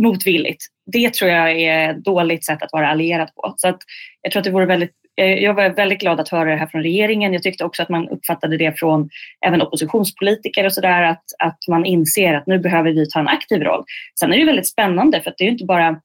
motvilligt. 0.00 0.64
Det 0.92 1.14
tror 1.14 1.30
jag 1.30 1.60
är 1.60 1.90
ett 1.90 2.04
dåligt 2.04 2.44
sätt 2.44 2.62
att 2.62 2.72
vara 2.72 2.88
allierad 2.88 3.34
på. 3.34 3.54
Så 3.56 3.68
att 3.68 3.78
jag 4.22 4.32
tror 4.32 4.40
att 4.40 4.44
det 4.44 4.50
vore 4.50 4.66
väldigt 4.66 4.92
eh, 5.16 5.34
jag 5.34 5.54
var 5.54 5.70
väldigt 5.70 6.00
glad 6.00 6.20
att 6.20 6.28
höra 6.28 6.50
det 6.50 6.56
här 6.56 6.66
från 6.66 6.82
regeringen. 6.82 7.32
Jag 7.32 7.42
tyckte 7.42 7.64
också 7.64 7.82
att 7.82 7.88
man 7.88 8.08
uppfattade 8.08 8.56
det 8.56 8.78
från 8.78 9.08
även 9.46 9.62
oppositionspolitiker 9.62 10.64
och 10.66 10.72
sådär 10.72 11.02
att, 11.02 11.24
att 11.38 11.58
man 11.68 11.84
inser 11.84 12.34
att 12.34 12.46
nu 12.46 12.58
behöver 12.58 12.92
vi 12.92 13.08
ta 13.08 13.20
en 13.20 13.28
aktiv 13.28 13.62
roll. 13.62 13.84
Sen 14.20 14.32
är 14.32 14.38
det 14.38 14.44
väldigt 14.44 14.68
spännande 14.68 15.20
för 15.20 15.30
att 15.30 15.38
det 15.38 15.44
är 15.44 15.50
inte 15.50 15.64
bara 15.64 16.00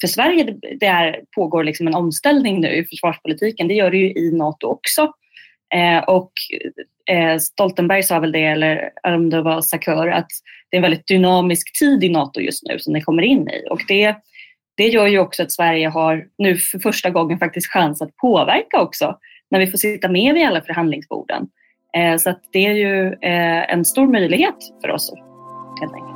för 0.00 0.08
Sverige 0.08 0.56
det, 0.80 0.86
är, 0.86 1.20
pågår 1.36 1.64
liksom 1.64 1.86
en 1.86 1.94
omställning 1.94 2.60
nu 2.60 2.68
i 2.68 2.84
försvarspolitiken. 2.84 3.68
Det 3.68 3.74
gör 3.74 3.90
det 3.90 3.96
ju 3.96 4.12
i 4.12 4.32
Nato 4.32 4.66
också. 4.66 5.12
Eh, 5.74 5.98
och 5.98 6.32
Eh, 7.10 7.38
Stoltenberg 7.38 8.02
sa 8.02 8.20
väl 8.20 8.32
det, 8.32 8.44
eller 8.44 8.90
om 9.02 9.30
det 9.30 9.42
var 9.42 9.60
Sakör, 9.60 10.08
att 10.08 10.28
det 10.70 10.76
är 10.76 10.78
en 10.78 10.82
väldigt 10.82 11.06
dynamisk 11.06 11.78
tid 11.78 12.04
i 12.04 12.08
Nato 12.08 12.40
just 12.40 12.62
nu 12.62 12.78
som 12.78 12.92
det 12.92 13.00
kommer 13.00 13.22
in 13.22 13.48
i. 13.48 13.64
Och 13.70 13.80
det, 13.88 14.16
det 14.76 14.88
gör 14.88 15.06
ju 15.06 15.18
också 15.18 15.42
att 15.42 15.52
Sverige 15.52 15.88
har 15.88 16.24
nu 16.38 16.56
för 16.56 16.78
första 16.78 17.10
gången 17.10 17.38
faktiskt 17.38 17.66
chans 17.66 18.02
att 18.02 18.16
påverka 18.16 18.80
också 18.80 19.18
när 19.50 19.60
vi 19.60 19.66
får 19.66 19.78
sitta 19.78 20.08
med 20.08 20.34
vid 20.34 20.46
alla 20.46 20.60
förhandlingsborden. 20.60 21.48
Eh, 21.96 22.16
så 22.16 22.30
att 22.30 22.40
det 22.52 22.66
är 22.66 22.74
ju 22.74 23.06
eh, 23.06 23.72
en 23.72 23.84
stor 23.84 24.06
möjlighet 24.06 24.56
för 24.82 24.90
oss 24.90 25.12
helt 25.80 25.94
enkelt. 25.94 26.15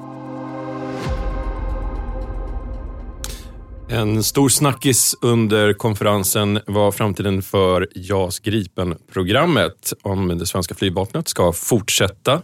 En 3.92 4.23
stor 4.23 4.49
snackis 4.49 5.16
under 5.20 5.73
konferensen 5.73 6.61
var 6.66 6.92
framtiden 6.92 7.42
för 7.42 7.88
JAS 7.94 8.38
Gripen-programmet. 8.38 9.92
Om 10.02 10.38
det 10.38 10.47
svenska 10.47 10.75
flygvapnet 10.75 11.28
ska 11.28 11.52
fortsätta 11.52 12.42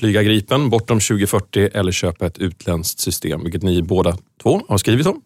flyga 0.00 0.22
Gripen 0.22 0.70
bortom 0.70 1.00
2040 1.00 1.68
eller 1.74 1.92
köpa 1.92 2.26
ett 2.26 2.38
utländskt 2.38 3.00
system, 3.00 3.44
vilket 3.44 3.62
ni 3.62 3.82
båda 3.82 4.16
två 4.42 4.60
har 4.68 4.78
skrivit 4.78 5.06
om. 5.06 5.22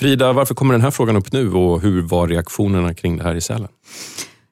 Frida, 0.00 0.32
varför 0.32 0.54
kommer 0.54 0.74
den 0.74 0.82
här 0.82 0.90
frågan 0.90 1.16
upp 1.16 1.32
nu 1.32 1.52
och 1.52 1.80
hur 1.80 2.02
var 2.02 2.28
reaktionerna 2.28 2.94
kring 2.94 3.16
det 3.16 3.24
här 3.24 3.34
i 3.34 3.40
Sälen? 3.40 3.68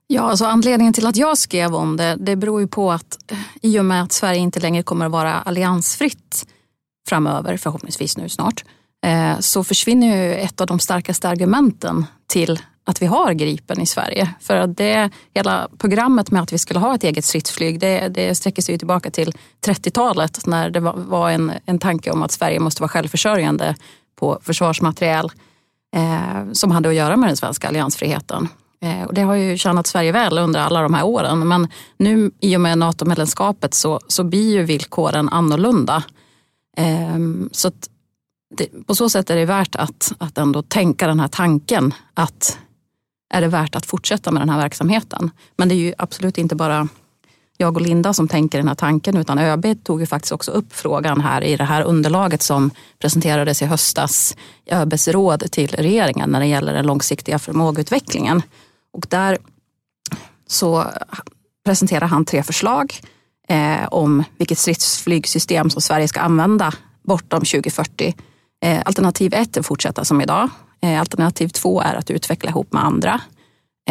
Ja, 0.07 0.23
alltså 0.23 0.45
anledningen 0.45 0.93
till 0.93 1.07
att 1.07 1.17
jag 1.17 1.39
skrev 1.39 1.75
om 1.75 1.97
det, 1.97 2.17
det 2.21 2.37
beror 2.37 2.61
ju 2.61 2.69
på 2.69 2.93
att 2.93 3.33
eh, 3.33 3.39
i 3.63 3.79
och 3.79 3.85
med 3.85 4.03
att 4.03 4.13
Sverige 4.13 4.41
inte 4.41 4.61
längre 4.61 4.83
kommer 4.83 5.07
att 5.07 5.13
vara 5.13 5.33
alliansfritt 5.33 6.47
framöver, 7.09 7.57
förhoppningsvis 7.57 8.17
nu 8.17 8.29
snart, 8.29 8.65
Eh, 9.05 9.39
så 9.39 9.65
försvinner 9.65 10.17
ju 10.17 10.35
ett 10.35 10.61
av 10.61 10.67
de 10.67 10.79
starkaste 10.79 11.29
argumenten 11.29 12.07
till 12.27 12.61
att 12.87 13.03
vi 13.03 13.07
har 13.07 13.33
Gripen 13.33 13.81
i 13.81 13.87
Sverige. 13.87 14.35
För 14.41 14.57
att 14.57 14.77
det, 14.77 15.11
hela 15.35 15.69
programmet 15.79 16.31
med 16.31 16.43
att 16.43 16.53
vi 16.53 16.59
skulle 16.59 16.81
ha 16.81 16.95
ett 16.95 17.05
eget 17.05 17.25
stridsflyg 17.25 17.81
det, 17.81 18.09
det 18.09 18.35
sträcker 18.35 18.63
sig 18.63 18.79
tillbaka 18.79 19.11
till 19.11 19.33
30-talet 19.67 20.47
när 20.47 20.71
det 20.71 20.81
var, 20.81 20.93
var, 20.93 21.31
en, 21.31 21.53
en 21.67 21.79
tanke 21.79 22.11
om 22.11 22.23
att 22.23 22.33
Sverige 22.33 22.61
måste 22.61 22.83
vara 22.83 22.89
självförsörjande 22.89 23.75
på 24.17 24.39
försvarsmateriel 24.43 25.31
eh, 25.97 26.53
som 26.53 26.71
hade 26.71 26.89
att 26.89 26.95
göra 26.95 27.17
med 27.17 27.29
den 27.29 27.37
svenska 27.37 27.69
alliansfriheten. 27.69 28.49
Eh, 28.83 29.03
och 29.03 29.15
det 29.15 29.23
har 29.23 29.35
ju 29.35 29.57
tjänat 29.57 29.87
Sverige 29.87 30.13
väl 30.13 30.39
under 30.39 30.61
alla 30.61 30.83
de 30.83 30.95
här 30.95 31.05
åren 31.05 31.49
men 31.49 31.69
nu 31.97 32.31
i 32.41 32.57
och 32.57 32.61
med 32.61 32.79
NATO-medlemskapet 32.79 33.75
så, 33.75 34.01
så 34.09 34.25
blir 34.25 34.53
ju 34.53 34.63
villkoren 34.63 35.29
annorlunda. 35.29 36.03
Eh, 36.77 37.19
så 37.53 37.69
att 37.69 37.89
det, 38.57 38.87
på 38.87 38.95
så 38.95 39.11
sätt 39.11 39.31
är 39.31 39.37
det 39.37 39.45
värt 39.45 39.77
att, 39.77 40.13
att 40.19 40.39
ändå 40.39 40.63
tänka 40.63 41.07
den 41.07 41.21
här 41.21 41.29
tanken 41.29 41.95
att 42.15 42.59
är 43.35 43.41
det 43.41 43.49
värt 43.49 43.75
att 43.75 43.87
fortsätta 43.87 44.31
med 44.31 44.43
den 44.43 44.49
här 44.49 44.59
verksamheten? 44.59 45.31
Men 45.57 45.69
det 45.69 45.75
är 45.75 45.77
ju 45.77 45.95
absolut 45.99 46.39
inte 46.39 46.55
bara 46.55 46.89
jag 47.57 47.77
och 47.77 47.83
Linda 47.83 48.13
som 48.13 48.29
tänker 48.29 48.59
den 48.59 48.69
här 48.69 48.75
tanken 48.75 49.17
utan 49.17 49.39
ÖB 49.39 49.85
tog 49.85 50.01
ju 50.01 50.07
faktiskt 50.07 50.33
också 50.33 50.51
upp 50.51 50.73
frågan 50.73 51.21
här 51.21 51.45
i 51.45 51.57
det 51.57 51.65
här 51.65 51.83
underlaget 51.83 52.43
som 52.43 52.71
presenterades 52.99 53.63
i 53.63 53.67
höstas 53.67 54.37
i 54.65 54.75
ÖBs 54.75 55.09
råd 55.09 55.53
till 55.53 55.71
regeringen 55.71 56.31
när 56.31 56.41
det 56.41 56.47
gäller 56.47 56.73
den 56.73 56.87
långsiktiga 56.87 57.39
förmågeutvecklingen. 57.39 58.43
Och 58.93 59.07
där 59.09 59.39
så 60.47 60.85
presenterar 61.65 62.07
han 62.07 62.25
tre 62.25 62.43
förslag 62.43 62.95
eh, 63.49 63.85
om 63.91 64.25
vilket 64.37 64.59
stridsflygsystem 64.59 65.71
som 65.71 65.83
Sverige 65.83 66.09
ska 66.09 66.21
använda 66.21 66.73
bortom 67.03 67.41
2040 67.41 68.15
Eh, 68.65 68.83
alternativ 68.85 69.35
ett 69.35 69.57
är 69.57 69.61
att 69.61 69.67
fortsätta 69.67 70.05
som 70.05 70.21
idag. 70.21 70.51
Eh, 70.81 71.01
alternativ 71.01 71.49
två 71.49 71.81
är 71.81 71.95
att 71.95 72.11
utveckla 72.11 72.51
ihop 72.51 72.73
med 72.73 72.85
andra. 72.85 73.21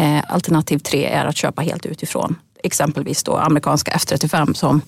Eh, 0.00 0.24
alternativ 0.28 0.78
tre 0.78 1.04
är 1.04 1.26
att 1.26 1.36
köpa 1.36 1.62
helt 1.62 1.86
utifrån. 1.86 2.36
Exempelvis 2.62 3.22
då 3.22 3.36
amerikanska 3.36 3.92
F35 3.92 4.54
som 4.54 4.80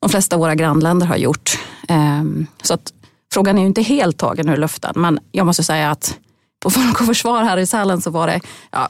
de 0.00 0.10
flesta 0.10 0.36
av 0.36 0.40
våra 0.40 0.54
grannländer 0.54 1.06
har 1.06 1.16
gjort. 1.16 1.58
Ehm, 1.88 2.46
så 2.62 2.74
att 2.74 2.92
frågan 3.32 3.58
är 3.58 3.62
ju 3.62 3.66
inte 3.66 3.82
helt 3.82 4.18
tagen 4.18 4.48
ur 4.48 4.56
luften 4.56 4.92
men 4.96 5.18
jag 5.32 5.46
måste 5.46 5.62
säga 5.62 5.90
att 5.90 6.18
på 6.62 6.70
Folk 6.70 7.00
och 7.00 7.06
Försvar 7.06 7.42
här 7.42 7.56
i 7.56 7.66
Sälen 7.66 8.00
så 8.00 8.10
var 8.10 8.26
det 8.26 8.40
ja. 8.70 8.88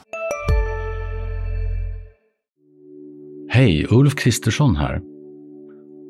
Hej, 3.49 3.87
Ulf 3.89 4.15
Kristersson 4.15 4.75
här. 4.75 5.01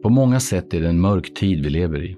På 0.03 0.09
många 0.09 0.39
sätt 0.39 0.73
är 0.73 0.81
det 0.81 0.89
en 0.89 0.99
mörk 0.99 1.33
tid 1.33 1.63
vi 1.63 1.69
lever 1.69 2.03
i. 2.03 2.17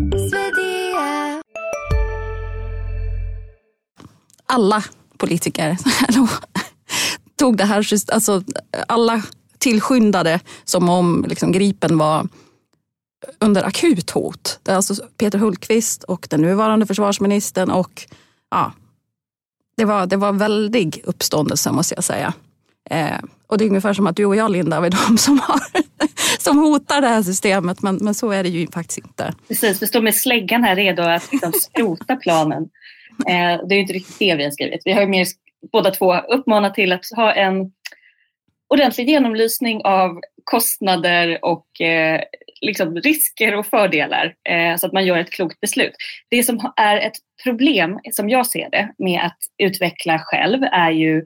alla 4.51 4.83
politiker 5.17 5.77
tog 7.35 7.57
det 7.57 7.65
här, 7.65 7.87
alltså 8.13 8.43
alla 8.87 9.23
tillskyndade 9.57 10.39
som 10.63 10.89
om 10.89 11.25
liksom, 11.27 11.51
Gripen 11.51 11.97
var 11.97 12.27
under 13.39 13.63
akut 13.63 14.11
hot. 14.11 14.59
Det 14.63 14.71
är 14.71 14.75
alltså 14.75 14.95
Peter 15.17 15.39
Hultqvist 15.39 16.03
och 16.03 16.27
den 16.29 16.41
nuvarande 16.41 16.85
försvarsministern 16.85 17.71
och 17.71 18.07
ja, 18.49 18.71
det 19.77 19.85
var, 19.85 20.05
det 20.05 20.17
var 20.17 20.31
väldig 20.31 21.01
uppståndelse 21.03 21.71
måste 21.71 21.95
jag 21.95 22.03
säga. 22.03 22.33
Eh, 22.89 23.19
och 23.47 23.57
det 23.57 23.63
är 23.63 23.69
ungefär 23.69 23.93
som 23.93 24.07
att 24.07 24.15
du 24.15 24.25
och 24.25 24.35
jag 24.35 24.51
Linda 24.51 24.85
är 24.85 24.89
de 25.07 25.17
som, 25.17 25.39
har, 25.39 25.61
som 26.39 26.57
hotar 26.57 27.01
det 27.01 27.07
här 27.07 27.23
systemet 27.23 27.81
men, 27.81 27.95
men 27.95 28.13
så 28.13 28.31
är 28.31 28.43
det 28.43 28.49
ju 28.49 28.67
faktiskt 28.67 28.97
inte. 28.97 29.33
Precis, 29.47 29.81
vi 29.81 29.87
står 29.87 30.01
med 30.01 30.15
släggan 30.15 30.63
här 30.63 30.75
redo 30.75 31.03
att 31.03 31.31
liksom 31.31 31.51
skrota 31.53 32.15
planen. 32.15 32.69
Eh, 33.27 33.67
det 33.67 33.75
är 33.75 33.79
inte 33.79 33.93
riktigt 33.93 34.19
det 34.19 34.35
vi 34.35 34.43
har 34.43 34.51
skrivit. 34.51 34.81
Vi 34.85 34.91
har 34.91 35.05
mer 35.05 35.27
båda 35.71 35.91
två 35.91 36.15
uppmanat 36.15 36.75
till 36.75 36.91
att 36.91 37.05
ha 37.15 37.33
en 37.33 37.71
ordentlig 38.69 39.09
genomlysning 39.09 39.81
av 39.83 40.21
kostnader 40.43 41.45
och 41.45 41.81
eh, 41.81 42.21
liksom 42.61 42.95
risker 42.95 43.55
och 43.55 43.65
fördelar 43.65 44.35
eh, 44.49 44.77
så 44.77 44.87
att 44.87 44.93
man 44.93 45.05
gör 45.05 45.17
ett 45.17 45.31
klokt 45.31 45.59
beslut. 45.59 45.95
Det 46.29 46.43
som 46.43 46.71
är 46.75 46.97
ett 46.97 47.17
problem, 47.43 47.99
som 48.11 48.29
jag 48.29 48.47
ser 48.47 48.69
det, 48.69 48.93
med 48.97 49.21
att 49.21 49.37
utveckla 49.57 50.19
själv 50.19 50.63
är 50.63 50.91
ju 50.91 51.25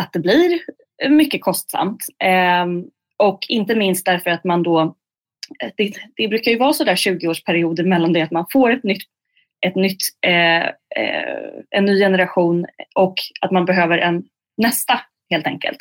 att 0.00 0.12
det 0.12 0.18
blir 0.18 0.60
mycket 1.08 1.40
kostsamt. 1.40 2.04
Eh, 2.24 2.66
och 3.16 3.38
inte 3.48 3.74
minst 3.74 4.06
därför 4.06 4.30
att 4.30 4.44
man 4.44 4.62
då 4.62 4.80
eh, 5.62 5.70
det, 5.76 5.92
det 6.16 6.28
brukar 6.28 6.50
ju 6.50 6.58
vara 6.58 6.72
sådär 6.72 6.94
20-årsperioder 6.94 7.84
mellan 7.84 8.12
det 8.12 8.22
att 8.22 8.30
man 8.30 8.46
får 8.52 8.70
ett 8.70 8.84
nytt 8.84 9.02
ett 9.60 9.74
nytt, 9.74 10.02
eh, 10.26 10.64
eh, 10.66 11.48
en 11.70 11.84
ny 11.84 11.98
generation 11.98 12.66
och 12.94 13.14
att 13.40 13.50
man 13.50 13.64
behöver 13.64 13.98
en 13.98 14.24
nästa 14.56 15.00
helt 15.30 15.46
enkelt. 15.46 15.78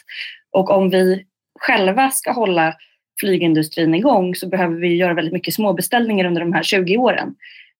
Och 0.51 0.70
om 0.70 0.89
vi 0.89 1.25
själva 1.60 2.12
ska 2.12 2.32
hålla 2.32 2.75
flygindustrin 3.20 3.96
igång 3.96 4.36
så 4.36 4.48
behöver 4.48 4.75
vi 4.75 4.96
göra 4.96 5.13
väldigt 5.13 5.34
mycket 5.34 5.53
småbeställningar 5.53 6.25
under 6.25 6.41
de 6.41 6.53
här 6.53 6.63
20 6.63 6.98
åren 6.98 7.36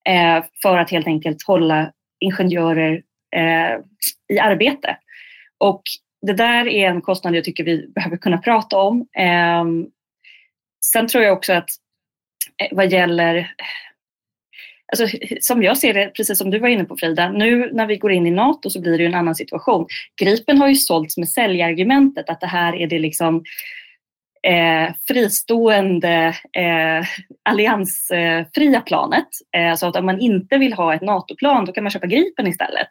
eh, 0.09 0.43
för 0.61 0.77
att 0.77 0.91
helt 0.91 1.07
enkelt 1.07 1.43
hålla 1.43 1.91
ingenjörer 2.19 3.01
eh, 3.35 3.79
i 4.33 4.39
arbete. 4.39 4.97
Och 5.57 5.81
det 6.21 6.33
där 6.33 6.67
är 6.67 6.89
en 6.89 7.01
kostnad 7.01 7.35
jag 7.35 7.43
tycker 7.43 7.63
vi 7.63 7.87
behöver 7.87 8.17
kunna 8.17 8.37
prata 8.37 8.77
om. 8.77 9.07
Eh, 9.17 9.65
sen 10.85 11.07
tror 11.07 11.23
jag 11.23 11.33
också 11.33 11.53
att 11.53 11.69
eh, 12.61 12.67
vad 12.71 12.91
gäller 12.91 13.51
Alltså, 14.91 15.17
som 15.41 15.63
jag 15.63 15.77
ser 15.77 15.93
det, 15.93 16.07
precis 16.07 16.37
som 16.37 16.51
du 16.51 16.59
var 16.59 16.67
inne 16.67 16.85
på 16.85 16.97
Frida, 16.97 17.31
nu 17.31 17.69
när 17.73 17.85
vi 17.85 17.97
går 17.97 18.11
in 18.11 18.27
i 18.27 18.31
NATO 18.31 18.69
så 18.69 18.81
blir 18.81 18.97
det 18.97 19.05
en 19.05 19.15
annan 19.15 19.35
situation. 19.35 19.87
Gripen 20.21 20.57
har 20.57 20.67
ju 20.67 20.75
sålts 20.75 21.17
med 21.17 21.29
säljargumentet 21.29 22.29
att 22.29 22.41
det 22.41 22.47
här 22.47 22.75
är 22.75 22.87
det 22.87 22.99
liksom 22.99 23.43
eh, 24.47 24.93
fristående 25.07 26.35
eh, 26.57 27.05
alliansfria 27.43 28.81
planet. 28.85 29.27
Eh, 29.57 29.75
så 29.75 29.87
att 29.87 29.95
om 29.95 30.05
man 30.05 30.19
inte 30.19 30.57
vill 30.57 30.73
ha 30.73 30.93
ett 30.93 31.01
NATO-plan 31.01 31.65
då 31.65 31.71
kan 31.71 31.83
man 31.83 31.91
köpa 31.91 32.07
Gripen 32.07 32.47
istället. 32.47 32.87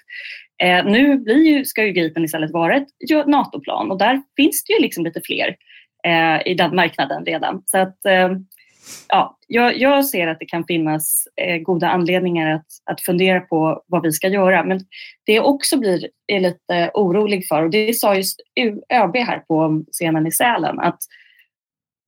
Eh, 0.63 0.85
nu 0.85 1.19
blir 1.19 1.47
ju, 1.47 1.65
ska 1.65 1.85
ju 1.85 1.93
Gripen 1.93 2.25
istället 2.25 2.51
vara 2.51 2.77
ett 2.77 2.89
NATO-plan 3.27 3.91
och 3.91 3.99
där 3.99 4.23
finns 4.37 4.65
det 4.65 4.73
ju 4.73 4.81
liksom 4.81 5.05
lite 5.05 5.21
fler 5.25 5.57
eh, 6.07 6.53
i 6.53 6.55
den 6.55 6.77
marknaden 6.77 7.25
redan. 7.25 7.63
Så 7.67 7.79
att, 7.79 8.07
eh, 8.07 8.31
ja, 9.09 9.39
jag, 9.47 9.79
jag, 9.79 10.07
ser 10.07 10.27
att 10.27 10.39
det 10.39 10.47
kan 10.47 10.65
finnas 10.65 11.29
eh, 11.37 11.57
goda 11.57 11.89
anledningar 11.89 12.55
att, 12.55 12.67
att 12.91 13.01
fundera 13.01 13.41
på 13.41 13.83
vad 13.87 14.03
vi 14.03 14.13
ska 14.13 14.29
göra. 14.29 14.65
Men 14.65 14.81
det 15.27 15.33
jag 15.33 15.47
också 15.47 15.79
blir 15.79 16.09
är 16.27 16.41
lite 16.41 16.91
orolig 16.95 17.49
för, 17.49 17.63
och 17.63 17.71
det 17.71 17.95
sa 17.95 18.15
just 18.15 18.41
ÖB 18.93 19.17
här 19.17 19.39
på 19.39 19.85
scenen 19.93 20.27
i 20.27 20.33
Sälen, 20.33 20.81
att 20.81 20.99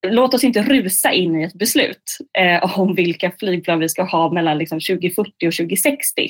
låt 0.07 0.33
oss 0.33 0.43
inte 0.43 0.61
rusa 0.61 1.11
in 1.11 1.41
i 1.41 1.43
ett 1.43 1.53
beslut 1.53 2.17
eh, 2.39 2.79
om 2.79 2.95
vilka 2.95 3.31
flygplan 3.39 3.79
vi 3.79 3.89
ska 3.89 4.03
ha 4.03 4.31
mellan 4.31 4.57
liksom, 4.57 4.79
2040 4.79 5.31
och 5.47 5.53
2060. 5.53 6.29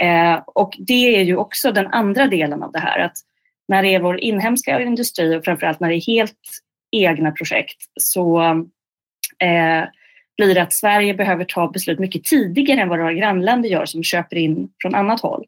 Eh, 0.00 0.42
och 0.46 0.74
det 0.78 1.16
är 1.16 1.22
ju 1.22 1.36
också 1.36 1.72
den 1.72 1.86
andra 1.86 2.26
delen 2.26 2.62
av 2.62 2.72
det 2.72 2.80
här, 2.80 2.98
att 2.98 3.16
när 3.68 3.82
det 3.82 3.94
är 3.94 4.00
vår 4.00 4.20
inhemska 4.20 4.80
industri 4.80 5.36
och 5.36 5.44
framförallt 5.44 5.80
när 5.80 5.88
det 5.88 5.96
är 5.96 6.06
helt 6.06 6.38
egna 6.92 7.30
projekt 7.30 7.76
så 8.00 8.42
eh, 9.44 9.84
blir 10.36 10.58
att 10.58 10.72
Sverige 10.72 11.14
behöver 11.14 11.44
ta 11.44 11.68
beslut 11.68 11.98
mycket 11.98 12.24
tidigare 12.24 12.80
än 12.80 12.88
vad 12.88 12.98
våra 12.98 13.12
grannländer 13.12 13.68
gör 13.68 13.86
som 13.86 14.02
köper 14.02 14.36
in 14.36 14.68
från 14.82 14.94
annat 14.94 15.20
håll. 15.20 15.44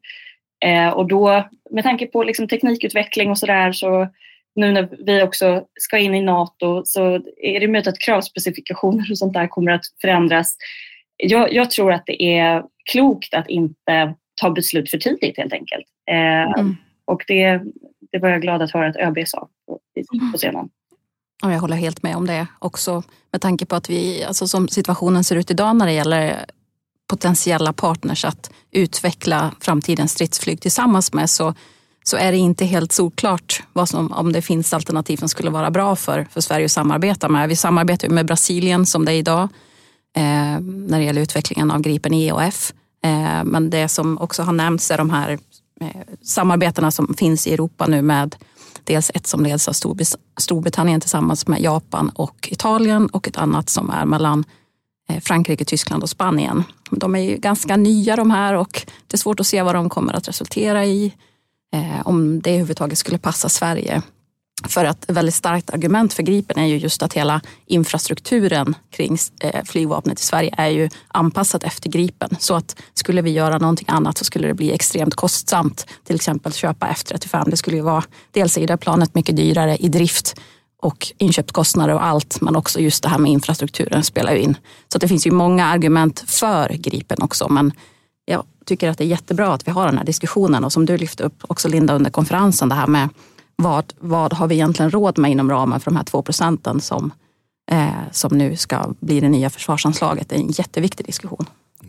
Eh, 0.65 0.89
och 0.89 1.07
då 1.07 1.49
med 1.71 1.83
tanke 1.83 2.05
på 2.05 2.23
liksom, 2.23 2.47
teknikutveckling 2.47 3.29
och 3.29 3.37
sådär 3.37 3.71
så 3.71 4.07
nu 4.55 4.71
när 4.71 4.89
vi 5.05 5.21
också 5.21 5.65
ska 5.79 5.97
in 5.97 6.15
i 6.15 6.21
NATO 6.21 6.81
så 6.85 7.15
är 7.37 7.59
det 7.59 7.67
möjligt 7.67 7.87
att 7.87 7.99
kravspecifikationer 7.99 9.11
och 9.11 9.17
sånt 9.17 9.33
där 9.33 9.47
kommer 9.47 9.71
att 9.71 9.85
förändras. 10.01 10.57
Jag, 11.17 11.53
jag 11.53 11.71
tror 11.71 11.93
att 11.93 12.05
det 12.05 12.23
är 12.23 12.63
klokt 12.91 13.33
att 13.33 13.49
inte 13.49 14.13
ta 14.41 14.49
beslut 14.49 14.89
för 14.89 14.97
tidigt 14.97 15.37
helt 15.37 15.53
enkelt. 15.53 15.85
Eh, 16.11 16.59
mm. 16.59 16.75
Och 17.05 17.23
det, 17.27 17.61
det 18.11 18.19
var 18.19 18.29
jag 18.29 18.41
glad 18.41 18.61
att 18.61 18.71
höra 18.71 18.87
att 18.87 18.95
ÖB 18.95 19.17
sa 19.27 19.47
på, 19.67 19.79
på 20.31 20.37
scenen. 20.37 20.69
Och 21.43 21.51
jag 21.51 21.59
håller 21.59 21.75
helt 21.75 22.03
med 22.03 22.15
om 22.15 22.27
det 22.27 22.47
också 22.59 23.03
med 23.31 23.41
tanke 23.41 23.65
på 23.65 23.75
att 23.75 23.89
vi, 23.89 24.23
alltså 24.23 24.47
som 24.47 24.67
situationen 24.67 25.23
ser 25.23 25.35
ut 25.35 25.51
idag 25.51 25.75
när 25.75 25.85
det 25.85 25.93
gäller 25.93 26.45
potentiella 27.07 27.73
partners 27.73 28.25
att 28.25 28.51
utveckla 28.71 29.51
framtidens 29.59 30.11
stridsflyg 30.11 30.61
tillsammans 30.61 31.13
med 31.13 31.29
så, 31.29 31.53
så 32.03 32.17
är 32.17 32.31
det 32.31 32.37
inte 32.37 32.65
helt 32.65 32.91
solklart 32.91 33.63
vad 33.73 33.89
som, 33.89 34.11
om 34.11 34.33
det 34.33 34.41
finns 34.41 34.73
alternativ 34.73 35.17
som 35.17 35.29
skulle 35.29 35.49
vara 35.49 35.71
bra 35.71 35.95
för, 35.95 36.27
för 36.31 36.41
Sverige 36.41 36.65
att 36.65 36.71
samarbeta 36.71 37.29
med. 37.29 37.49
Vi 37.49 37.55
samarbetar 37.55 38.09
med 38.09 38.25
Brasilien 38.25 38.85
som 38.85 39.05
det 39.05 39.13
är 39.13 39.17
idag 39.17 39.49
eh, 40.15 40.59
när 40.59 40.97
det 40.97 41.03
gäller 41.03 41.21
utvecklingen 41.21 41.71
av 41.71 41.81
Gripen 41.81 42.13
E 42.13 42.31
och 42.31 42.43
F. 42.43 42.73
Eh, 43.03 43.43
men 43.43 43.69
det 43.69 43.87
som 43.87 44.17
också 44.17 44.43
har 44.43 44.53
nämnts 44.53 44.91
är 44.91 44.97
de 44.97 45.09
här 45.09 45.39
eh, 45.81 45.87
samarbetena 46.21 46.91
som 46.91 47.13
finns 47.17 47.47
i 47.47 47.53
Europa 47.53 47.87
nu 47.87 48.01
med 48.01 48.35
dels 48.83 49.11
ett 49.13 49.27
som 49.27 49.43
leds 49.43 49.67
av 49.67 49.73
Storbritannien 50.37 51.01
tillsammans 51.01 51.47
med 51.47 51.61
Japan 51.61 52.09
och 52.09 52.49
Italien 52.51 53.07
och 53.07 53.27
ett 53.27 53.37
annat 53.37 53.69
som 53.69 53.89
är 53.89 54.05
mellan 54.05 54.45
eh, 55.09 55.19
Frankrike, 55.19 55.65
Tyskland 55.65 56.03
och 56.03 56.09
Spanien. 56.09 56.63
De 56.91 57.15
är 57.15 57.19
ju 57.19 57.37
ganska 57.37 57.77
nya 57.77 58.15
de 58.15 58.31
här 58.31 58.53
och 58.53 58.85
det 59.07 59.15
är 59.15 59.17
svårt 59.17 59.39
att 59.39 59.47
se 59.47 59.61
vad 59.61 59.75
de 59.75 59.89
kommer 59.89 60.13
att 60.13 60.27
resultera 60.27 60.85
i. 60.85 61.13
Eh, 61.73 62.07
om 62.07 62.41
det 62.41 62.49
överhuvudtaget 62.49 62.97
skulle 62.97 63.17
passa 63.17 63.49
Sverige. 63.49 64.01
För 64.63 64.85
att 64.85 65.03
ett 65.03 65.15
väldigt 65.15 65.35
starkt 65.35 65.69
argument 65.69 66.13
för 66.13 66.23
Gripen 66.23 66.59
är 66.59 66.65
ju 66.65 66.77
just 66.77 67.03
att 67.03 67.13
hela 67.13 67.41
infrastrukturen 67.65 68.75
kring 68.91 69.17
eh, 69.39 69.63
flygvapnet 69.65 70.19
i 70.19 70.23
Sverige 70.23 70.53
är 70.57 70.67
ju 70.67 70.89
anpassat 71.07 71.63
efter 71.63 71.89
Gripen. 71.89 72.29
Så 72.39 72.55
att 72.55 72.75
skulle 72.93 73.21
vi 73.21 73.31
göra 73.31 73.57
någonting 73.57 73.87
annat 73.89 74.17
så 74.17 74.25
skulle 74.25 74.47
det 74.47 74.53
bli 74.53 74.71
extremt 74.71 75.15
kostsamt. 75.15 75.85
Till 76.03 76.15
exempel 76.15 76.53
köpa 76.53 76.87
F35. 76.87 77.49
Det 77.49 77.57
skulle 77.57 77.77
ju 77.77 77.83
vara, 77.83 78.03
dels 78.31 78.57
är 78.57 78.67
det 78.67 78.77
planet 78.77 79.15
mycket 79.15 79.35
dyrare 79.35 79.77
i 79.77 79.89
drift 79.89 80.35
och 80.81 81.07
inköpskostnader 81.17 81.93
och 81.93 82.05
allt, 82.05 82.41
men 82.41 82.55
också 82.55 82.79
just 82.79 83.03
det 83.03 83.09
här 83.09 83.17
med 83.17 83.31
infrastrukturen 83.31 84.03
spelar 84.03 84.33
ju 84.33 84.39
in. 84.39 84.57
Så 84.93 84.99
det 84.99 85.07
finns 85.07 85.27
ju 85.27 85.31
många 85.31 85.65
argument 85.65 86.23
för 86.27 86.69
Gripen 86.69 87.17
också, 87.21 87.49
men 87.49 87.71
jag 88.25 88.43
tycker 88.65 88.89
att 88.89 88.97
det 88.97 89.03
är 89.03 89.07
jättebra 89.07 89.53
att 89.53 89.67
vi 89.67 89.71
har 89.71 89.85
den 89.85 89.97
här 89.97 90.05
diskussionen 90.05 90.63
och 90.63 90.73
som 90.73 90.85
du 90.85 90.97
lyfte 90.97 91.23
upp 91.23 91.43
också 91.47 91.67
Linda 91.67 91.93
under 91.93 92.11
konferensen, 92.11 92.69
det 92.69 92.75
här 92.75 92.87
med 92.87 93.09
vad, 93.57 93.93
vad 93.99 94.33
har 94.33 94.47
vi 94.47 94.55
egentligen 94.55 94.91
råd 94.91 95.17
med 95.17 95.31
inom 95.31 95.49
ramen 95.49 95.79
för 95.79 95.91
de 95.91 95.97
här 95.97 96.03
två 96.03 96.21
procenten 96.21 96.81
som, 96.81 97.11
eh, 97.71 98.11
som 98.11 98.37
nu 98.37 98.55
ska 98.55 98.93
bli 98.99 99.19
det 99.19 99.29
nya 99.29 99.49
försvarsanslaget? 99.49 100.29
Det 100.29 100.35
är 100.35 100.39
en 100.39 100.51
jätteviktig 100.51 101.05
diskussion. 101.05 101.45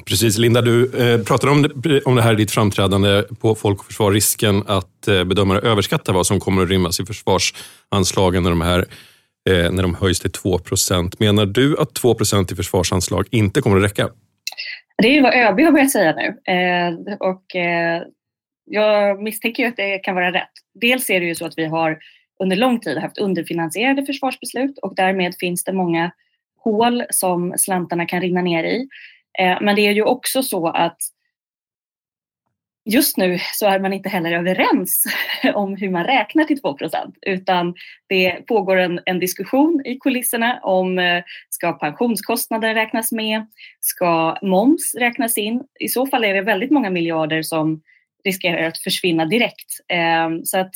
Precis, 0.07 0.39
Linda, 0.39 0.63
du 0.63 0.85
eh, 0.85 1.23
pratade 1.23 1.53
om 1.53 1.63
det, 1.63 2.01
om 2.01 2.15
det 2.15 2.23
här 2.23 2.33
i 2.33 2.37
ditt 2.37 2.51
framträdande 2.51 3.23
på 3.41 3.55
Folk 3.55 3.79
och 3.79 3.85
Försvar, 3.85 4.13
risken 4.13 4.63
att 4.67 5.09
eh, 5.09 5.25
bedömare 5.25 5.59
överskattar 5.59 6.13
vad 6.13 6.27
som 6.27 6.41
kommer 6.41 6.63
att 6.63 6.69
rymmas 6.69 7.01
i 7.01 7.07
försvarsanslagen 7.07 8.43
när 8.43 8.51
de, 8.51 8.61
här, 8.61 8.79
eh, 9.51 9.71
när 9.71 9.83
de 9.83 9.95
höjs 9.95 10.21
till 10.21 10.33
2 10.33 10.59
procent. 10.59 11.21
Menar 11.21 11.47
du 11.47 11.79
att 11.79 11.95
2 11.95 12.15
procent 12.15 12.53
i 12.53 12.57
försvarsanslag 12.57 13.27
inte 13.31 13.61
kommer 13.61 13.77
att 13.77 13.83
räcka? 13.83 14.09
Det 15.03 15.09
är 15.09 15.13
ju 15.13 15.23
vad 15.23 15.35
ÖB 15.35 15.61
har 15.61 15.73
börjat 15.73 15.91
säga 15.91 16.15
nu. 16.15 16.53
Eh, 16.53 17.17
och, 17.21 17.57
eh, 17.57 18.03
jag 18.71 19.23
misstänker 19.23 19.63
ju 19.63 19.69
att 19.69 19.77
det 19.77 19.99
kan 19.99 20.15
vara 20.15 20.33
rätt. 20.33 20.51
Dels 20.75 21.11
är 21.11 21.21
det 21.21 21.27
ju 21.27 21.35
så 21.35 21.47
att 21.47 21.59
vi 21.59 21.65
har 21.65 21.99
under 22.39 22.57
lång 22.57 22.81
tid 22.81 22.99
haft 22.99 23.19
underfinansierade 23.19 24.07
försvarsbeslut 24.07 24.79
och 24.79 24.95
därmed 24.95 25.35
finns 25.41 25.65
det 25.65 25.73
många 25.73 26.11
hål 26.57 27.05
som 27.11 27.55
slantarna 27.57 28.07
kan 28.07 28.21
rinna 28.21 28.43
ner 28.43 28.65
i. 28.65 28.89
Eh, 29.39 29.59
men 29.61 29.77
det 29.77 29.87
är 29.87 29.93
ju 29.93 30.03
också 30.03 30.43
så 30.43 30.69
att 30.69 30.99
just 32.85 33.17
nu 33.17 33.39
så 33.55 33.67
är 33.67 33.81
man 33.81 33.93
inte 33.93 34.09
heller 34.09 34.33
överens 34.33 35.05
om 35.55 35.77
hur 35.77 35.91
man 35.91 36.05
räknar 36.05 36.45
till 36.45 36.61
2% 36.61 37.15
utan 37.23 37.75
det 38.07 38.47
pågår 38.47 38.77
en, 38.77 39.01
en, 39.07 39.19
diskussion 39.19 39.83
i 39.85 39.99
kulisserna 39.99 40.61
om 40.63 40.99
eh, 40.99 41.23
ska 41.51 41.73
pensionskostnader 41.73 42.75
räknas 42.75 43.13
med? 43.13 43.47
Ska 43.81 44.39
moms 44.43 44.95
räknas 44.95 45.39
in? 45.39 45.63
I 45.81 45.89
så 45.89 46.07
fall 46.07 46.25
är 46.25 46.35
det 46.35 46.43
väldigt 46.43 46.71
många 46.71 46.91
miljarder 46.91 47.43
som 47.43 47.83
riskerar 48.25 48.63
att 48.63 48.79
försvinna 48.79 49.25
direkt. 49.25 49.81
Ehm, 49.89 50.45
så 50.45 50.59
att 50.59 50.73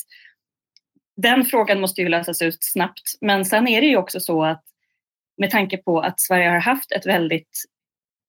den 1.17 1.45
frågan 1.45 1.81
måste 1.81 2.01
ju 2.01 2.09
lösas 2.09 2.43
ut 2.43 2.59
snabbt. 2.61 3.03
Men 3.21 3.45
sen 3.45 3.69
är 3.69 3.81
det 3.81 3.87
ju 3.87 3.97
också 3.97 4.21
så 4.21 4.45
att 4.45 4.63
med 5.39 5.51
tanke 5.51 5.77
på 5.77 6.01
att 6.01 6.21
Sverige 6.21 6.49
har 6.49 6.61
haft 6.61 6.93
ett 6.93 7.07
väldigt 7.07 7.65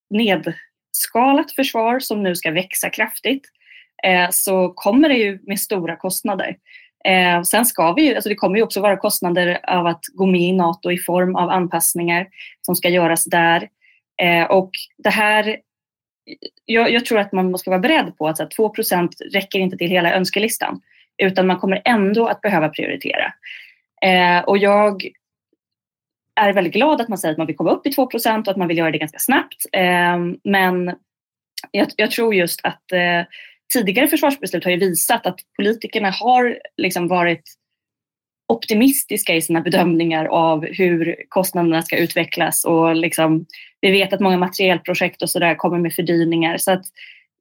nedskalat 0.10 1.52
försvar 1.56 2.00
som 2.00 2.24
nu 2.24 2.36
ska 2.36 2.52
växa 2.52 2.90
kraftigt 2.90 3.44
eh, 4.04 4.28
så 4.32 4.70
kommer 4.70 5.10
det 5.10 5.16
ju 5.16 5.40
med 5.44 5.60
stora 5.60 5.96
kostnader. 5.96 6.58
Eh, 7.06 7.42
sen 7.42 7.66
ska 7.66 7.94
vi 7.94 8.02
ju, 8.08 8.16
alltså 8.16 8.30
det 8.30 8.36
kommer 8.36 8.58
ju 8.58 8.64
också 8.64 8.82
vara 8.82 8.98
kostnader 8.98 9.60
av 9.70 9.86
att 9.88 10.02
gå 10.14 10.26
med 10.26 10.42
i 10.42 10.54
NATO 10.54 10.92
i 10.92 10.98
form 10.98 11.36
av 11.36 11.50
anpassningar 11.50 12.28
som 12.62 12.76
ska 12.76 12.90
göras 12.90 13.26
där. 13.26 13.70
Eh, 14.22 14.44
och 14.44 14.72
det 14.98 15.10
här 15.10 15.58
jag, 16.66 16.92
jag, 16.92 17.06
tror 17.06 17.20
att 17.20 17.32
man 17.32 17.52
måste 17.52 17.70
vara 17.70 17.80
beredd 17.80 18.18
på 18.18 18.28
att 18.28 18.38
så 18.38 18.44
här, 18.44 18.50
2% 18.50 19.10
räcker 19.34 19.60
inte 19.60 19.78
till 19.78 19.90
hela 19.90 20.14
önskelistan 20.14 20.82
utan 21.18 21.48
man 21.48 21.60
kommer 21.60 21.82
ändå 21.86 22.28
att 22.28 22.42
behöva 22.42 22.70
prioritera. 22.70 23.34
Eh, 24.02 24.44
och 24.44 24.58
jag 24.58 25.10
är 26.42 26.54
väldigt 26.54 26.74
glad 26.74 27.02
att 27.02 27.08
man 27.08 27.18
säger 27.18 27.32
att 27.32 27.38
man 27.38 27.48
vill 27.48 27.56
komma 27.56 27.72
upp 27.72 27.88
i 27.88 27.90
2% 27.90 28.40
och 28.40 28.48
att 28.48 28.58
man 28.58 28.68
vill 28.68 28.78
göra 28.78 28.92
det 28.92 28.98
ganska 28.98 29.20
snabbt. 29.20 29.66
Eh, 29.74 30.18
men 30.44 30.96
jag, 31.72 31.88
jag, 31.96 32.12
tror 32.12 32.36
just 32.36 32.60
att 32.64 32.92
eh, 32.92 33.24
tidigare 33.74 34.08
försvarsbeslut 34.08 34.64
har 34.64 34.72
ju 34.72 34.78
visat 34.78 35.26
att 35.26 35.40
politikerna 35.56 36.10
har 36.10 36.60
liksom 36.78 37.08
varit 37.08 37.44
optimistiska 38.54 39.36
i 39.36 39.42
sina 39.42 39.62
bedömningar 39.62 40.26
av 40.26 40.66
hur 40.66 41.16
kostnaderna 41.30 41.82
ska 41.82 41.98
utvecklas 41.98 42.66
och 42.66 42.96
liksom, 42.96 43.46
vi 43.82 43.92
vet 43.92 44.14
att 44.14 44.20
många 44.20 44.38
materielprojekt 44.38 45.22
och 45.22 45.30
sådär 45.30 45.56
kommer 45.56 45.80
med 45.80 45.94
fördyringar. 45.94 46.58
Så 46.58 46.72
att 46.72 46.84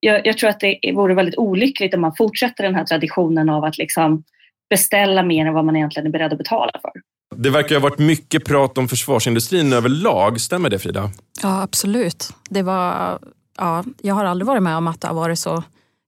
jag, 0.00 0.26
jag, 0.26 0.38
tror 0.38 0.50
att 0.50 0.60
det 0.60 0.92
vore 0.94 1.14
väldigt 1.14 1.38
olyckligt 1.38 1.94
om 1.94 2.00
man 2.00 2.14
fortsätter 2.14 2.64
den 2.64 2.74
här 2.74 2.84
traditionen 2.84 3.48
av 3.48 3.64
att 3.64 3.78
liksom 3.78 4.24
beställa 4.70 5.22
mer 5.22 5.46
än 5.46 5.54
vad 5.54 5.64
man 5.64 5.76
egentligen 5.76 6.06
är 6.06 6.10
beredd 6.10 6.32
att 6.32 6.38
betala 6.38 6.72
för. 6.82 6.92
Det 7.36 7.50
verkar 7.50 7.74
ha 7.74 7.82
varit 7.82 7.98
mycket 7.98 8.44
prat 8.44 8.78
om 8.78 8.88
försvarsindustrin 8.88 9.72
överlag. 9.72 10.40
Stämmer 10.40 10.70
det 10.70 10.78
Frida? 10.78 11.10
Ja, 11.42 11.62
absolut. 11.62 12.30
Det 12.50 12.62
var, 12.62 13.18
ja, 13.58 13.84
jag 14.02 14.14
har 14.14 14.24
aldrig 14.24 14.46
varit 14.46 14.62
med 14.62 14.76
om 14.76 14.88
att 14.88 15.00
det 15.00 15.08
har 15.08 15.14
varit 15.14 15.38
så 15.38 15.62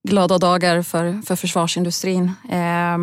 glada 0.07 0.37
dagar 0.37 0.81
för, 0.81 1.21
för 1.25 1.35
försvarsindustrin. 1.35 2.31
Eh, 2.51 2.97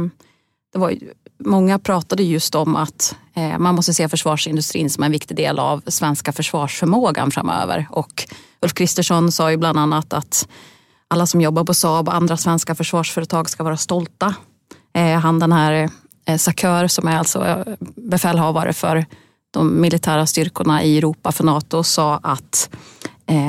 det 0.72 0.78
var 0.78 0.94
många 1.44 1.78
pratade 1.78 2.22
just 2.22 2.54
om 2.54 2.76
att 2.76 3.16
eh, 3.34 3.58
man 3.58 3.74
måste 3.74 3.94
se 3.94 4.08
försvarsindustrin 4.08 4.90
som 4.90 5.04
en 5.04 5.12
viktig 5.12 5.36
del 5.36 5.58
av 5.58 5.82
svenska 5.86 6.32
försvarsförmågan 6.32 7.30
framöver. 7.30 7.86
Och 7.90 8.28
Ulf 8.62 8.74
Kristersson 8.74 9.32
sa 9.32 9.50
ju 9.50 9.56
bland 9.56 9.78
annat 9.78 10.12
att 10.12 10.48
alla 11.08 11.26
som 11.26 11.40
jobbar 11.40 11.64
på 11.64 11.74
Saab 11.74 12.08
och 12.08 12.14
andra 12.14 12.36
svenska 12.36 12.74
försvarsföretag 12.74 13.50
ska 13.50 13.64
vara 13.64 13.76
stolta. 13.76 14.34
Eh, 14.94 15.18
han 15.18 15.38
den 15.38 15.52
här 15.52 15.90
eh, 16.26 16.36
Sakör 16.36 16.86
som 16.86 17.08
är 17.08 17.18
alltså 17.18 17.64
befälhavare 17.96 18.72
för 18.72 19.06
de 19.50 19.80
militära 19.80 20.26
styrkorna 20.26 20.82
i 20.82 20.98
Europa 20.98 21.32
för 21.32 21.44
Nato 21.44 21.82
sa 21.82 22.20
att 22.22 22.70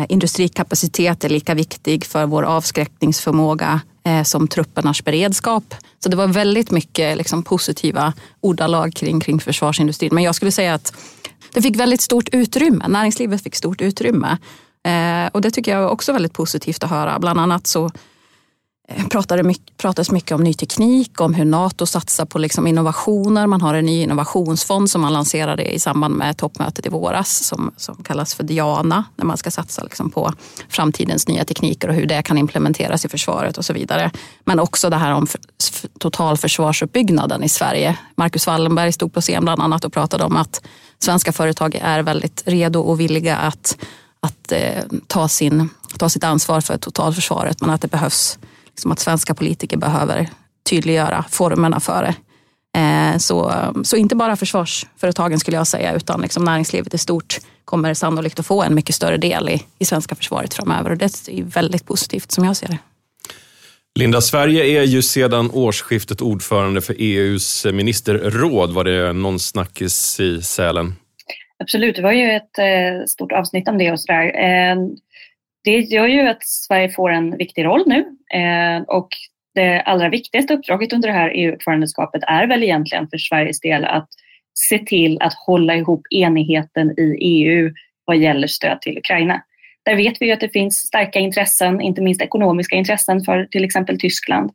industrikapacitet 0.08 1.24
är 1.24 1.30
lika 1.30 1.54
viktig 1.54 2.06
för 2.06 2.26
vår 2.26 2.44
avskräckningsförmåga 2.44 3.82
Eh, 4.06 4.24
som 4.24 4.48
truppernas 4.48 5.04
beredskap. 5.04 5.76
Så 6.00 6.10
det 6.10 6.16
var 6.16 6.28
väldigt 6.28 6.72
mycket 6.72 7.18
liksom, 7.18 7.44
positiva 7.44 8.14
ordalag 8.42 8.94
kring, 8.94 9.20
kring 9.20 9.40
försvarsindustrin. 9.40 10.14
Men 10.14 10.24
jag 10.24 10.36
skulle 10.36 10.52
säga 10.52 10.74
att 10.74 10.94
det 11.54 11.62
fick 11.62 11.76
väldigt 11.76 12.02
stort 12.02 12.30
utrymme. 12.32 12.88
Näringslivet 12.88 13.44
fick 13.44 13.56
stort 13.56 13.82
utrymme. 13.82 14.38
Eh, 14.84 15.30
och 15.32 15.42
det 15.42 15.52
tycker 15.52 15.72
jag 15.72 15.82
är 15.82 15.90
också 15.90 16.14
väldigt 16.14 16.34
positivt 16.34 16.84
att 16.84 16.90
höra. 16.90 17.20
Bland 17.20 17.40
annat 17.40 17.68
så 17.68 17.92
Eh, 18.90 19.08
pratade 19.08 19.44
mycket, 19.44 19.78
pratades 19.78 20.12
mycket 20.12 20.32
om 20.32 20.44
ny 20.44 20.54
teknik, 20.54 21.22
om 21.22 21.34
hur 21.34 21.46
Nato 21.46 21.86
satsar 21.86 22.26
på 22.26 22.40
liksom 22.40 22.68
innovationer. 22.68 23.48
Man 23.48 23.62
har 23.62 23.74
en 23.74 23.86
ny 23.86 24.02
innovationsfond 24.02 24.90
som 24.90 25.02
man 25.02 25.14
lanserade 25.14 25.74
i 25.74 25.80
samband 25.80 26.16
med 26.16 26.38
toppmötet 26.38 26.86
i 26.86 26.90
våras 26.90 27.44
som, 27.44 27.72
som 27.78 28.04
kallas 28.04 28.34
för 28.34 28.44
Diana, 28.44 29.06
där 29.16 29.26
man 29.26 29.38
ska 29.38 29.52
satsa 29.52 29.84
liksom 29.84 30.10
på 30.10 30.34
framtidens 30.70 31.28
nya 31.28 31.46
tekniker 31.46 31.88
och 31.88 31.96
hur 31.96 32.06
det 32.06 32.22
kan 32.22 32.38
implementeras 32.38 33.06
i 33.06 33.10
försvaret 33.10 33.58
och 33.58 33.66
så 33.66 33.74
vidare. 33.74 34.12
Men 34.46 34.60
också 34.60 34.90
det 34.90 34.98
här 34.98 35.14
om 35.14 35.28
totalförsvarsuppbyggnaden 36.00 37.44
i 37.44 37.50
Sverige. 37.50 37.98
Marcus 38.16 38.48
Wallenberg 38.48 38.92
stod 38.92 39.14
på 39.14 39.22
scen 39.22 39.44
bland 39.44 39.62
annat 39.62 39.86
och 39.86 39.94
pratade 39.94 40.24
om 40.24 40.36
att 40.36 40.62
svenska 41.00 41.32
företag 41.32 41.80
är 41.82 42.04
väldigt 42.04 42.44
redo 42.46 42.80
och 42.80 43.00
villiga 43.00 43.38
att, 43.38 43.78
att 44.20 44.52
eh, 44.52 44.84
ta, 45.08 45.28
sin, 45.28 45.70
ta 45.98 46.10
sitt 46.10 46.24
ansvar 46.24 46.62
för 46.62 46.78
totalförsvaret 46.78 47.62
men 47.62 47.70
att 47.70 47.82
det 47.82 47.88
behövs 47.88 48.40
liksom 48.74 48.92
att 48.92 49.00
svenska 49.00 49.34
politiker 49.34 49.78
behöver 49.78 50.30
tydliggöra 50.70 51.26
formerna 51.30 51.80
för 51.80 52.04
det. 52.04 52.16
Eh, 52.80 53.18
så, 53.18 53.54
så 53.84 53.98
inte 53.98 54.16
bara 54.16 54.36
försvarsföretagen 54.36 55.40
skulle 55.40 55.58
jag 55.58 55.68
säga 55.68 55.94
utan 55.94 56.22
liksom 56.22 56.44
näringslivet 56.44 56.94
i 56.94 56.98
stort 56.98 57.40
kommer 57.66 57.94
sannolikt 57.94 58.40
att 58.40 58.46
få 58.46 58.64
en 58.64 58.76
mycket 58.76 58.96
större 58.96 59.18
del 59.18 59.50
i, 59.50 59.64
i 59.80 59.86
svenska 59.86 60.16
försvaret 60.16 60.54
framöver 60.54 60.92
och 60.92 60.98
det 60.98 61.06
är 61.28 61.44
väldigt 61.44 61.86
positivt 61.86 62.32
som 62.32 62.46
jag 62.46 62.58
ser 62.58 62.68
det. 62.68 62.78
Linda, 64.00 64.22
Sverige 64.22 64.82
är 64.82 64.84
ju 64.84 65.02
sedan 65.02 65.52
årsskiftet 65.54 66.22
ordförande 66.22 66.82
för 66.82 66.96
EUs 67.00 67.66
ministerråd. 67.66 68.74
Var 68.74 68.84
det 68.84 69.14
någon 69.14 69.40
snackis 69.40 70.20
i 70.20 70.42
Sälen? 70.42 70.96
Absolut, 71.60 71.96
det 71.96 72.02
var 72.02 72.12
ju 72.12 72.32
ett 72.32 72.58
eh, 72.58 73.06
stort 73.08 73.32
avsnitt 73.32 73.68
om 73.68 73.78
det 73.78 73.92
och 73.92 74.00
sådär. 74.00 74.32
Det 75.64 75.80
gör 75.80 76.08
ju 76.08 76.22
att 76.22 76.44
Sverige 76.44 76.90
får 76.90 77.12
en 77.12 77.38
viktig 77.38 77.66
roll 77.66 77.84
nu 77.86 78.00
eh, 78.40 78.82
och 78.82 79.08
det 79.56 79.82
allra 79.82 80.10
viktigaste 80.10 80.54
uppdraget 80.54 80.94
under 80.94 81.08
det 81.08 81.14
här 81.14 81.32
EU-ordförandeskapet 81.36 82.22
är 82.28 82.48
väl 82.48 82.64
egentligen 82.64 83.08
för 83.10 83.18
Sveriges 83.18 83.60
del 83.60 83.86
att 83.86 84.10
se 84.54 84.80
till 84.80 85.18
att 85.22 85.34
hålla 85.34 85.76
ihop 85.76 86.02
enigheten 86.10 86.92
i 87.00 87.18
EU 87.22 87.74
vad 88.06 88.18
gäller 88.18 88.48
stöd 88.48 88.82
till 88.82 88.98
Ukraina. 88.98 89.44
Där 89.84 89.96
vet 89.96 90.22
vi 90.22 90.26
ju 90.26 90.32
att 90.32 90.40
det 90.40 90.50
finns 90.50 90.78
starka 90.78 91.20
intressen, 91.20 91.82
inte 91.82 92.02
minst 92.02 92.22
ekonomiska 92.22 92.76
intressen 92.76 93.24
för 93.24 93.46
till 93.46 93.64
exempel 93.64 94.00
Tyskland, 94.00 94.52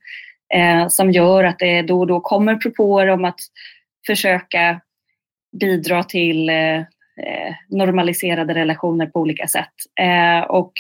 eh, 0.54 0.88
som 0.88 1.12
gör 1.12 1.44
att 1.44 1.58
det 1.58 1.82
då 1.82 2.00
och 2.00 2.06
då 2.06 2.20
kommer 2.20 2.56
propåer 2.56 3.08
om 3.08 3.24
att 3.24 3.40
försöka 4.06 4.80
bidra 5.60 6.04
till 6.04 6.50
Eh, 6.50 6.78
eh 7.26 7.54
normaliserade 7.68 8.54
relationer 8.54 9.06
på 9.06 9.20
olika 9.20 9.48
sätt. 9.48 9.74
Eh, 10.00 10.40
och 10.40 10.72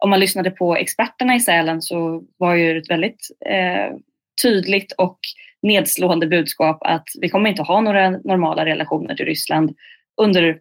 om 0.00 0.10
man 0.10 0.20
lyssnade 0.20 0.50
på 0.50 0.76
experterna 0.76 1.34
i 1.34 1.40
Sälen 1.40 1.82
så 1.82 2.22
var 2.36 2.54
ju 2.54 2.78
ett 2.78 2.90
väldigt 2.90 3.28
eh, 3.46 3.96
tydligt 4.42 4.92
och 4.92 5.18
nedslående 5.62 6.26
budskap 6.26 6.78
att 6.80 7.08
vi 7.20 7.28
kommer 7.28 7.50
inte 7.50 7.62
ha 7.62 7.80
några 7.80 8.10
normala 8.10 8.64
relationer 8.64 9.14
till 9.14 9.26
Ryssland 9.26 9.76
under 10.20 10.58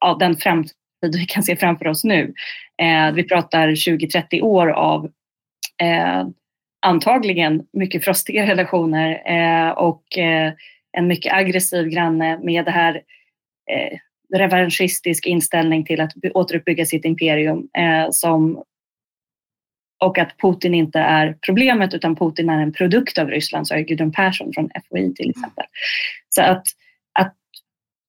ja, 0.00 0.16
den 0.20 0.36
framtid 0.36 0.72
vi 1.12 1.26
kan 1.26 1.42
se 1.42 1.56
framför 1.56 1.88
oss 1.88 2.04
nu. 2.04 2.34
Eh, 2.82 3.12
vi 3.14 3.22
pratar 3.22 3.68
20-30 3.68 4.40
år 4.42 4.68
av 4.68 5.04
eh, 5.82 6.26
antagligen 6.86 7.66
mycket 7.72 8.04
frostiga 8.04 8.46
relationer 8.50 9.22
eh, 9.26 9.70
och 9.70 10.18
eh, 10.18 10.52
en 10.92 11.06
mycket 11.06 11.32
aggressiv 11.32 11.88
granne 11.88 12.38
med 12.42 12.64
det 12.64 12.70
här 12.70 12.94
eh, 13.70 13.98
revanschistisk 14.34 15.26
inställning 15.26 15.84
till 15.84 16.00
att 16.00 16.12
återuppbygga 16.34 16.86
sitt 16.86 17.04
imperium 17.04 17.68
eh, 17.78 18.10
som, 18.10 18.62
och 20.04 20.18
att 20.18 20.38
Putin 20.38 20.74
inte 20.74 20.98
är 20.98 21.36
problemet 21.46 21.94
utan 21.94 22.16
Putin 22.16 22.50
är 22.50 22.62
en 22.62 22.72
produkt 22.72 23.18
av 23.18 23.28
Ryssland, 23.28 23.68
sa 23.68 23.76
Gudrun 23.76 24.12
Persson 24.12 24.52
från 24.54 24.70
FOI 24.88 25.14
till 25.14 25.30
exempel. 25.30 25.64
Så 26.28 26.42
att, 26.42 26.66
att 27.18 27.34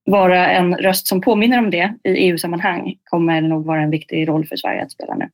vara 0.06 0.52
en 0.52 0.76
röst 0.76 1.08
som 1.08 1.22
påminner 1.22 1.60
om 1.60 1.72
det 1.72 1.94
i 2.04 2.10
EU-sammanhang 2.10 2.96
kommer 3.04 3.42
nog 3.42 3.66
vara 3.66 3.82
en 3.82 3.92
viktig 3.92 4.28
roll 4.28 4.46
för 4.46 4.56
Sverige 4.56 4.84
att 4.84 4.92
spela 4.92 5.16
nu. 5.16 5.30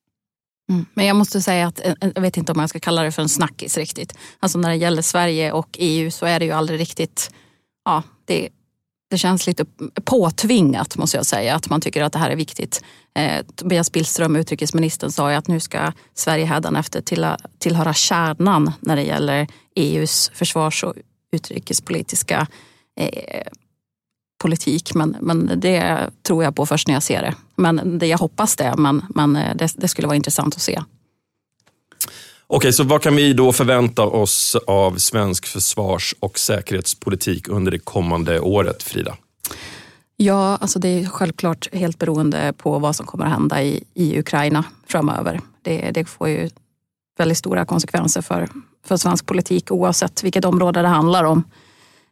Mm. 0.70 0.86
Men 0.94 1.06
jag 1.06 1.16
måste 1.16 1.42
säga 1.42 1.68
att 1.68 1.86
eh, 1.86 1.94
jag 2.16 2.22
vet 2.22 2.38
inte 2.38 2.52
om 2.52 2.60
jag 2.60 2.70
ska 2.70 2.80
kalla 2.80 3.04
det 3.04 3.12
för 3.12 3.22
en 3.22 3.30
snackis 3.30 3.78
riktigt. 3.78 4.18
Alltså 4.40 4.58
när 4.58 4.70
det 4.70 4.76
gäller 4.76 5.02
Sverige 5.02 5.52
och 5.52 5.78
EU 5.80 6.12
så 6.12 6.26
är 6.26 6.40
det 6.40 6.46
ju 6.46 6.52
aldrig 6.52 6.80
riktigt, 6.80 7.34
ja, 7.86 8.04
det 8.26 8.50
det 9.14 9.18
känns 9.18 9.48
lite 9.48 9.66
påtvingat 10.04 10.98
måste 10.98 11.18
jag 11.18 11.26
säga, 11.26 11.56
att 11.56 11.70
man 11.70 11.82
tycker 11.82 12.04
att 12.04 12.14
det 12.14 12.20
här 12.20 12.30
är 12.30 12.36
viktigt. 12.36 12.84
Eh, 13.16 13.46
Tobias 13.56 13.92
Billström, 13.92 14.36
utrikesministern, 14.36 15.12
sa 15.12 15.32
ju 15.32 15.38
att 15.38 15.48
nu 15.48 15.60
ska 15.60 15.92
Sverige 16.14 16.46
hädanefter 16.46 17.02
tillhöra 17.60 17.94
kärnan 17.94 18.72
när 18.80 18.96
det 18.96 19.04
gäller 19.04 19.48
EUs 19.76 20.32
försvars 20.34 20.84
och 20.84 20.94
utrikespolitiska 21.32 22.48
eh, 23.00 23.48
politik. 24.42 24.94
Men, 24.94 25.16
men 25.22 25.52
det 25.60 26.10
tror 26.24 26.44
jag 26.44 26.56
på 26.56 26.66
först 26.66 26.88
när 26.88 26.94
jag 26.94 27.04
ser 27.04 27.22
det. 27.22 27.36
Men 27.56 28.00
det, 28.00 28.08
jag 28.08 28.18
hoppas 28.18 28.56
det, 28.56 28.74
men, 28.78 29.06
men 29.10 29.36
eh, 29.36 29.56
det, 29.56 29.74
det 29.78 29.88
skulle 29.88 30.08
vara 30.08 30.16
intressant 30.16 30.56
att 30.56 30.62
se. 30.62 30.82
Okej, 32.48 32.74
så 32.74 32.84
vad 32.84 33.02
kan 33.02 33.16
vi 33.16 33.34
då 33.34 33.54
förvänta 33.54 34.04
oss 34.04 34.56
av 34.68 34.98
svensk 34.98 35.46
försvars 35.46 36.16
och 36.20 36.40
säkerhetspolitik 36.40 37.48
under 37.48 37.72
det 37.72 37.80
kommande 37.80 38.40
året, 38.40 38.84
Frida? 38.84 39.18
Ja, 40.18 40.58
alltså 40.62 40.80
det 40.80 40.88
är 40.88 41.06
självklart 41.06 41.74
helt 41.74 42.00
beroende 42.00 42.54
på 42.58 42.80
vad 42.80 42.96
som 42.96 43.06
kommer 43.06 43.26
att 43.26 43.32
hända 43.32 43.64
i, 43.64 43.84
i 43.94 44.20
Ukraina 44.20 44.66
framöver. 44.88 45.42
Det, 45.62 45.92
det 45.94 46.06
får 46.06 46.30
ju 46.30 46.50
väldigt 47.18 47.38
stora 47.38 47.66
konsekvenser 47.66 48.22
för, 48.22 48.48
för 48.86 48.98
svensk 48.98 49.26
politik 49.26 49.72
oavsett 49.72 50.24
vilket 50.24 50.46
område 50.46 50.82
det 50.82 50.88
handlar 50.88 51.24
om. 51.24 51.44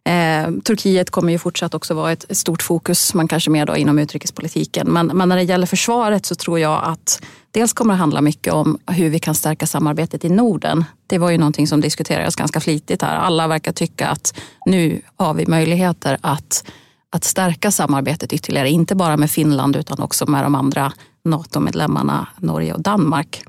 Eh, 0.04 0.52
Turkiet 0.64 1.10
kommer 1.10 1.32
ju 1.32 1.40
fortsatt 1.40 1.74
också 1.74 1.94
vara 1.94 2.12
ett, 2.12 2.38
stort 2.38 2.62
fokus, 2.62 3.14
man 3.14 3.28
kanske 3.28 3.50
mer 3.50 3.66
då 3.66 3.76
inom 3.76 4.00
utrikespolitiken. 4.00 4.88
Men, 4.88 5.08
men, 5.08 5.30
när 5.30 5.36
det 5.36 5.44
gäller 5.44 5.68
försvaret 5.68 6.26
så 6.26 6.36
tror 6.36 6.60
jag 6.60 6.84
att 6.84 7.22
dels 7.52 7.74
kommer 7.74 7.94
det 7.94 7.98
handla 7.98 8.22
mycket 8.22 8.54
om 8.54 8.78
hur 8.88 9.10
vi 9.10 9.20
kan 9.20 9.36
stärka 9.36 9.68
samarbetet 9.68 10.26
i 10.26 10.30
Norden. 10.30 10.86
Det 11.08 11.18
var 11.18 11.30
ju 11.30 11.38
någonting 11.38 11.68
som 11.68 11.82
diskuterades 11.82 12.36
ganska 12.36 12.60
flitigt 12.60 13.02
här. 13.02 13.16
Alla 13.16 13.48
verkar 13.48 13.72
tycka 13.72 14.08
att 14.08 14.40
nu 14.66 15.02
har 15.16 15.34
vi 15.34 15.46
möjligheter 15.48 16.18
att, 16.22 16.66
att 17.10 17.24
stärka 17.24 17.72
samarbetet 17.72 18.34
ytterligare. 18.34 18.70
Inte 18.70 18.96
bara 18.96 19.18
med 19.18 19.32
Finland 19.32 19.76
utan 19.76 20.00
också 20.00 20.26
med 20.26 20.44
de 20.44 20.56
andra 20.56 20.94
NATO-medlemmarna 21.24 22.28
Norge 22.38 22.74
och 22.74 22.82
Danmark. 22.82 23.44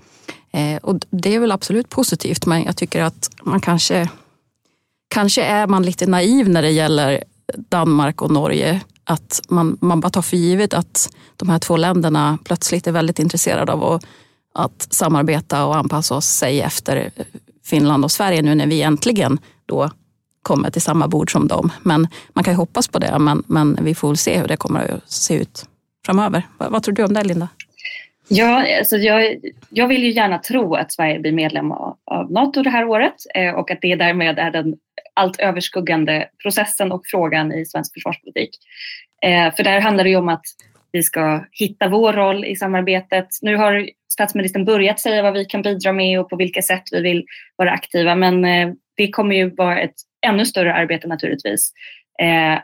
Eh, 0.53 0.77
och 0.77 1.01
det 1.11 1.35
är 1.35 1.41
väl 1.41 1.53
absolut 1.53 1.89
positivt 1.89 2.47
men 2.47 2.65
jag 2.65 2.77
tycker 2.77 3.03
att 3.03 3.31
man 3.43 3.61
kanske 3.61 4.09
kanske 5.13 5.43
är 5.43 5.67
man 5.67 5.83
lite 5.83 6.07
naiv 6.07 6.49
när 6.49 6.63
det 6.63 6.71
gäller 6.71 7.25
Danmark 7.69 8.23
och 8.23 8.31
Norge. 8.31 8.81
Att 9.05 9.41
man, 9.49 9.79
man 9.81 10.01
bara 10.01 10.11
tar 10.11 10.23
för 10.23 10.37
givet 10.37 10.75
att 10.75 11.15
de 11.37 11.49
här 11.49 11.59
två 11.59 11.77
länderna 11.77 12.39
plötsligt 12.45 12.87
är 12.87 12.93
väldigt 12.93 13.19
intresserade 13.19 13.73
av 13.73 13.85
att, 13.85 14.05
att 14.55 14.89
samarbeta 14.91 15.65
och 15.65 15.77
anpassa 15.77 16.15
oss 16.15 16.27
sig 16.27 16.61
efter 16.61 17.11
Finland 17.65 18.05
och 18.05 18.11
Sverige 18.11 18.43
nu 18.43 18.55
när 18.55 18.67
vi 18.67 18.83
äntligen 18.83 19.39
då 19.67 19.91
kommer 20.43 20.71
till 20.71 20.83
samma 20.83 21.09
bord 21.09 21.33
som 21.33 21.49
dem. 21.49 21.73
Men 21.83 22.09
man 22.33 22.45
kan 22.45 22.55
ju 22.55 22.59
hoppas 22.59 22.89
på 22.89 22.99
det, 22.99 23.19
men, 23.19 23.43
men 23.47 23.79
vi 23.83 23.95
får 23.95 24.09
väl 24.09 24.17
se 24.17 24.39
hur 24.39 24.49
det 24.49 24.57
kommer 24.57 24.95
att 24.95 25.11
se 25.13 25.35
ut 25.35 25.65
framöver. 26.07 26.47
Vad, 26.59 26.71
vad 26.73 26.83
tror 26.83 26.95
du 26.95 27.05
om 27.05 27.15
det, 27.15 27.25
Linda? 27.25 27.49
Ja, 28.29 28.79
alltså 28.79 28.97
jag, 28.97 29.37
jag 29.69 29.89
vill 29.89 30.03
ju 30.03 30.11
gärna 30.11 30.39
tro 30.39 30.75
att 30.75 30.93
Sverige 30.93 31.21
blir 31.21 31.33
medlem 31.33 31.73
av, 31.73 31.97
av 32.05 32.33
Nato 32.33 32.63
det 32.63 32.71
här 32.71 32.85
året 32.85 33.15
eh, 33.35 33.55
och 33.55 33.71
att 33.71 33.79
det 33.81 33.97
därmed 33.97 34.39
är 34.39 34.51
den 34.51 34.75
allt 35.15 35.41
överskuggande 35.41 36.29
processen 36.43 36.93
och 36.93 37.03
frågan 37.05 37.53
i 37.53 37.67
svensk 37.67 37.95
försvarspolitik. 37.95 38.51
Eh, 39.25 39.55
för 39.55 39.63
där 39.65 39.81
handlar 39.81 40.05
det 40.05 40.11
ju 40.11 40.17
om 40.17 40.29
att 40.29 40.45
vi 40.93 41.03
ska 41.03 41.45
hitta 41.51 41.89
vår 41.89 42.13
roll 42.13 42.45
i 42.45 42.57
samarbetet. 42.57 43.27
Nu 43.43 43.57
har 43.57 43.89
statsministern 44.13 44.65
börjat 44.65 45.01
säga 45.01 45.23
vad 45.23 45.33
vi 45.33 45.45
kan 45.45 45.63
bidra 45.63 45.93
med 45.93 46.21
och 46.21 46.31
på 46.31 46.37
vilka 46.37 46.63
sätt 46.63 46.83
vi 46.93 47.01
vill 47.01 47.25
vara 47.57 47.71
aktiva 47.71 48.15
men 48.15 48.45
eh, 48.45 48.73
det 48.97 49.09
kommer 49.09 49.37
ju 49.37 49.55
vara 49.55 49.81
ett 49.81 49.95
ännu 50.27 50.47
större 50.47 50.75
arbete 50.75 51.09
naturligtvis. 51.09 51.73
Eh, 52.23 52.59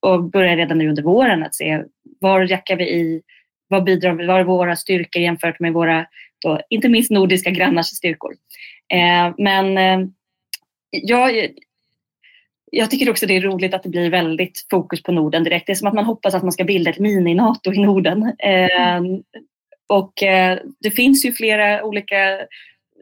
och 0.00 0.30
börja 0.30 0.56
redan 0.56 0.78
nu 0.78 0.88
under 0.88 1.02
våren 1.02 1.42
att 1.42 1.54
se 1.54 1.82
var 2.20 2.50
jackar 2.50 2.76
vi 2.76 2.90
i, 2.90 3.22
vad 3.68 3.84
bidrar 3.84 4.12
vi, 4.12 4.26
Var 4.26 4.40
är 4.40 4.44
våra 4.44 4.76
styrkor 4.76 5.22
jämfört 5.22 5.60
med 5.60 5.72
våra, 5.72 6.06
då, 6.42 6.60
inte 6.70 6.88
minst 6.88 7.10
nordiska 7.10 7.50
grannars 7.50 7.86
styrkor. 7.86 8.32
Eh, 8.92 9.34
men 9.38 9.78
eh, 9.78 10.08
jag, 10.90 11.30
jag 12.76 12.90
tycker 12.90 13.10
också 13.10 13.26
det 13.26 13.36
är 13.36 13.40
roligt 13.40 13.74
att 13.74 13.82
det 13.82 13.88
blir 13.88 14.10
väldigt 14.10 14.66
fokus 14.70 15.02
på 15.02 15.12
Norden 15.12 15.44
direkt. 15.44 15.66
Det 15.66 15.72
är 15.72 15.74
som 15.74 15.88
att 15.88 15.94
man 15.94 16.04
hoppas 16.04 16.34
att 16.34 16.42
man 16.42 16.52
ska 16.52 16.64
bilda 16.64 16.90
ett 16.90 16.98
mini-NATO 16.98 17.72
i 17.72 17.78
Norden. 17.78 18.32
Eh, 18.38 19.02
och 19.86 20.22
eh, 20.22 20.58
det 20.80 20.90
finns 20.90 21.24
ju 21.24 21.32
flera 21.32 21.84
olika 21.84 22.40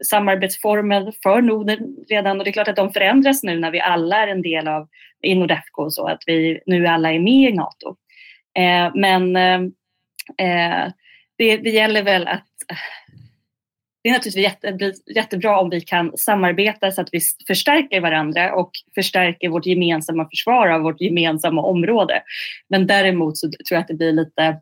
samarbetsformer 0.05 1.13
för 1.23 1.41
Norden 1.41 1.95
redan 2.09 2.37
och 2.37 2.43
det 2.43 2.49
är 2.49 2.53
klart 2.53 2.67
att 2.67 2.75
de 2.75 2.93
förändras 2.93 3.43
nu 3.43 3.59
när 3.59 3.71
vi 3.71 3.79
alla 3.79 4.23
är 4.23 4.27
en 4.27 4.41
del 4.41 4.67
av 4.67 4.87
i 5.21 5.35
Nordefco 5.35 5.89
så 5.89 6.07
att 6.07 6.23
vi 6.25 6.59
nu 6.65 6.87
alla 6.87 7.13
är 7.13 7.19
med 7.19 7.49
i 7.49 7.53
NATO. 7.53 7.95
Eh, 8.57 8.91
men 8.95 9.35
ehm, 9.35 9.71
eh 10.37 10.91
det, 11.35 11.57
det, 11.57 11.69
gäller 11.69 12.03
väl 12.03 12.27
att 12.27 12.47
det 14.03 14.09
är 14.09 14.13
naturligtvis 14.13 14.43
jätte, 14.43 14.93
jättebra 15.15 15.59
om 15.59 15.69
vi 15.69 15.81
kan 15.81 16.17
samarbeta 16.17 16.91
så 16.91 17.01
att 17.01 17.09
vi 17.11 17.19
förstärker 17.47 18.01
varandra 18.01 18.55
och 18.55 18.71
förstärker 18.95 19.49
vårt 19.49 19.65
gemensamma 19.65 20.29
försvar 20.29 20.67
av 20.67 20.81
vårt 20.81 21.01
gemensamma 21.01 21.61
område. 21.61 22.21
Men 22.69 22.87
däremot 22.87 23.37
så 23.37 23.47
tror 23.47 23.57
jag 23.69 23.81
att 23.81 23.87
det 23.87 23.93
blir 23.93 24.11
lite 24.11 24.57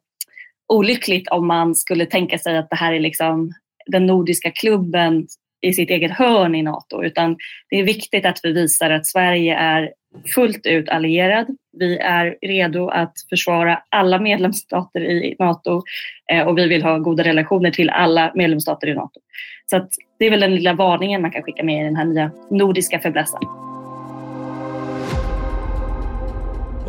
olyckligt 0.74 1.28
om 1.28 1.48
man 1.48 1.76
skulle 1.76 2.06
tänka 2.06 2.38
sig 2.38 2.58
att 2.58 2.70
det 2.70 2.76
här 2.76 2.94
är 2.94 3.00
liksom 3.00 3.54
den 3.86 4.06
nordiska 4.06 4.52
klubben 4.52 5.28
i 5.62 5.74
sitt 5.74 5.90
eget 5.90 6.12
hörn 6.12 6.56
i 6.56 6.62
Nato, 6.64 7.04
utan 7.04 7.38
det 7.70 7.76
är 7.76 7.84
viktigt 7.84 8.26
att 8.26 8.40
vi 8.44 8.52
visar 8.52 8.90
att 8.90 9.08
Sverige 9.08 9.56
är 9.56 9.94
fullt 10.36 10.66
ut 10.66 10.90
allierad. 10.90 11.48
Vi 11.78 11.98
är 11.98 12.38
redo 12.42 12.88
att 12.88 13.14
försvara 13.30 13.84
alla 13.90 14.20
medlemsstater 14.20 15.02
i 15.02 15.36
Nato 15.40 15.82
eh, 16.32 16.48
och 16.48 16.58
vi 16.58 16.68
vill 16.68 16.84
ha 16.84 16.98
goda 16.98 17.24
relationer 17.24 17.72
till 17.72 17.90
alla 17.90 18.32
medlemsstater 18.36 18.88
i 18.88 18.94
Nato. 18.94 19.20
Så 19.66 19.88
det 20.20 20.26
är 20.26 20.32
väl 20.32 20.40
den 20.40 20.56
lilla 20.56 20.74
varningen 20.74 21.22
man 21.22 21.32
kan 21.32 21.44
skicka 21.44 21.64
med 21.64 21.82
i 21.82 21.86
den 21.86 21.96
här 21.96 22.06
nya 22.06 22.32
nordiska 22.50 23.00
fäblessen. 23.00 23.42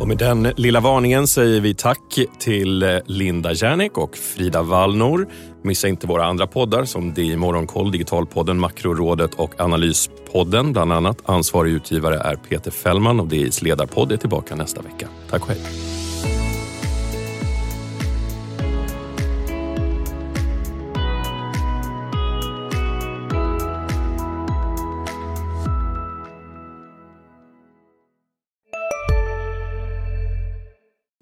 Och 0.03 0.09
med 0.09 0.17
den 0.17 0.43
lilla 0.43 0.79
varningen 0.79 1.27
säger 1.27 1.61
vi 1.61 1.73
tack 1.73 2.19
till 2.39 2.83
eh, 2.83 2.89
Linda 3.05 3.53
Järnek 3.53 3.97
och 3.97 4.17
Frida 4.17 4.61
Wallnor. 4.61 5.27
Missa 5.61 5.87
inte 5.87 6.07
våra 6.07 6.25
andra 6.25 6.47
poddar 6.47 6.85
som 6.85 7.13
DI 7.13 7.35
Morgonkoll, 7.35 7.91
Digitalpodden, 7.91 8.59
Makrorådet 8.59 9.33
och 9.33 9.61
Analyspodden. 9.61 10.73
Bland 10.73 10.93
annat 10.93 11.17
ansvarig 11.25 11.71
utgivare 11.71 12.19
är 12.19 12.35
Peter 12.35 12.71
Fällman 12.71 13.19
och 13.19 13.27
DIs 13.27 13.61
ledarpodd 13.61 14.11
är 14.11 14.17
tillbaka 14.17 14.55
nästa 14.55 14.81
vecka. 14.81 15.07
Tack 15.29 15.41
och 15.41 15.49
hej. 15.49 16.02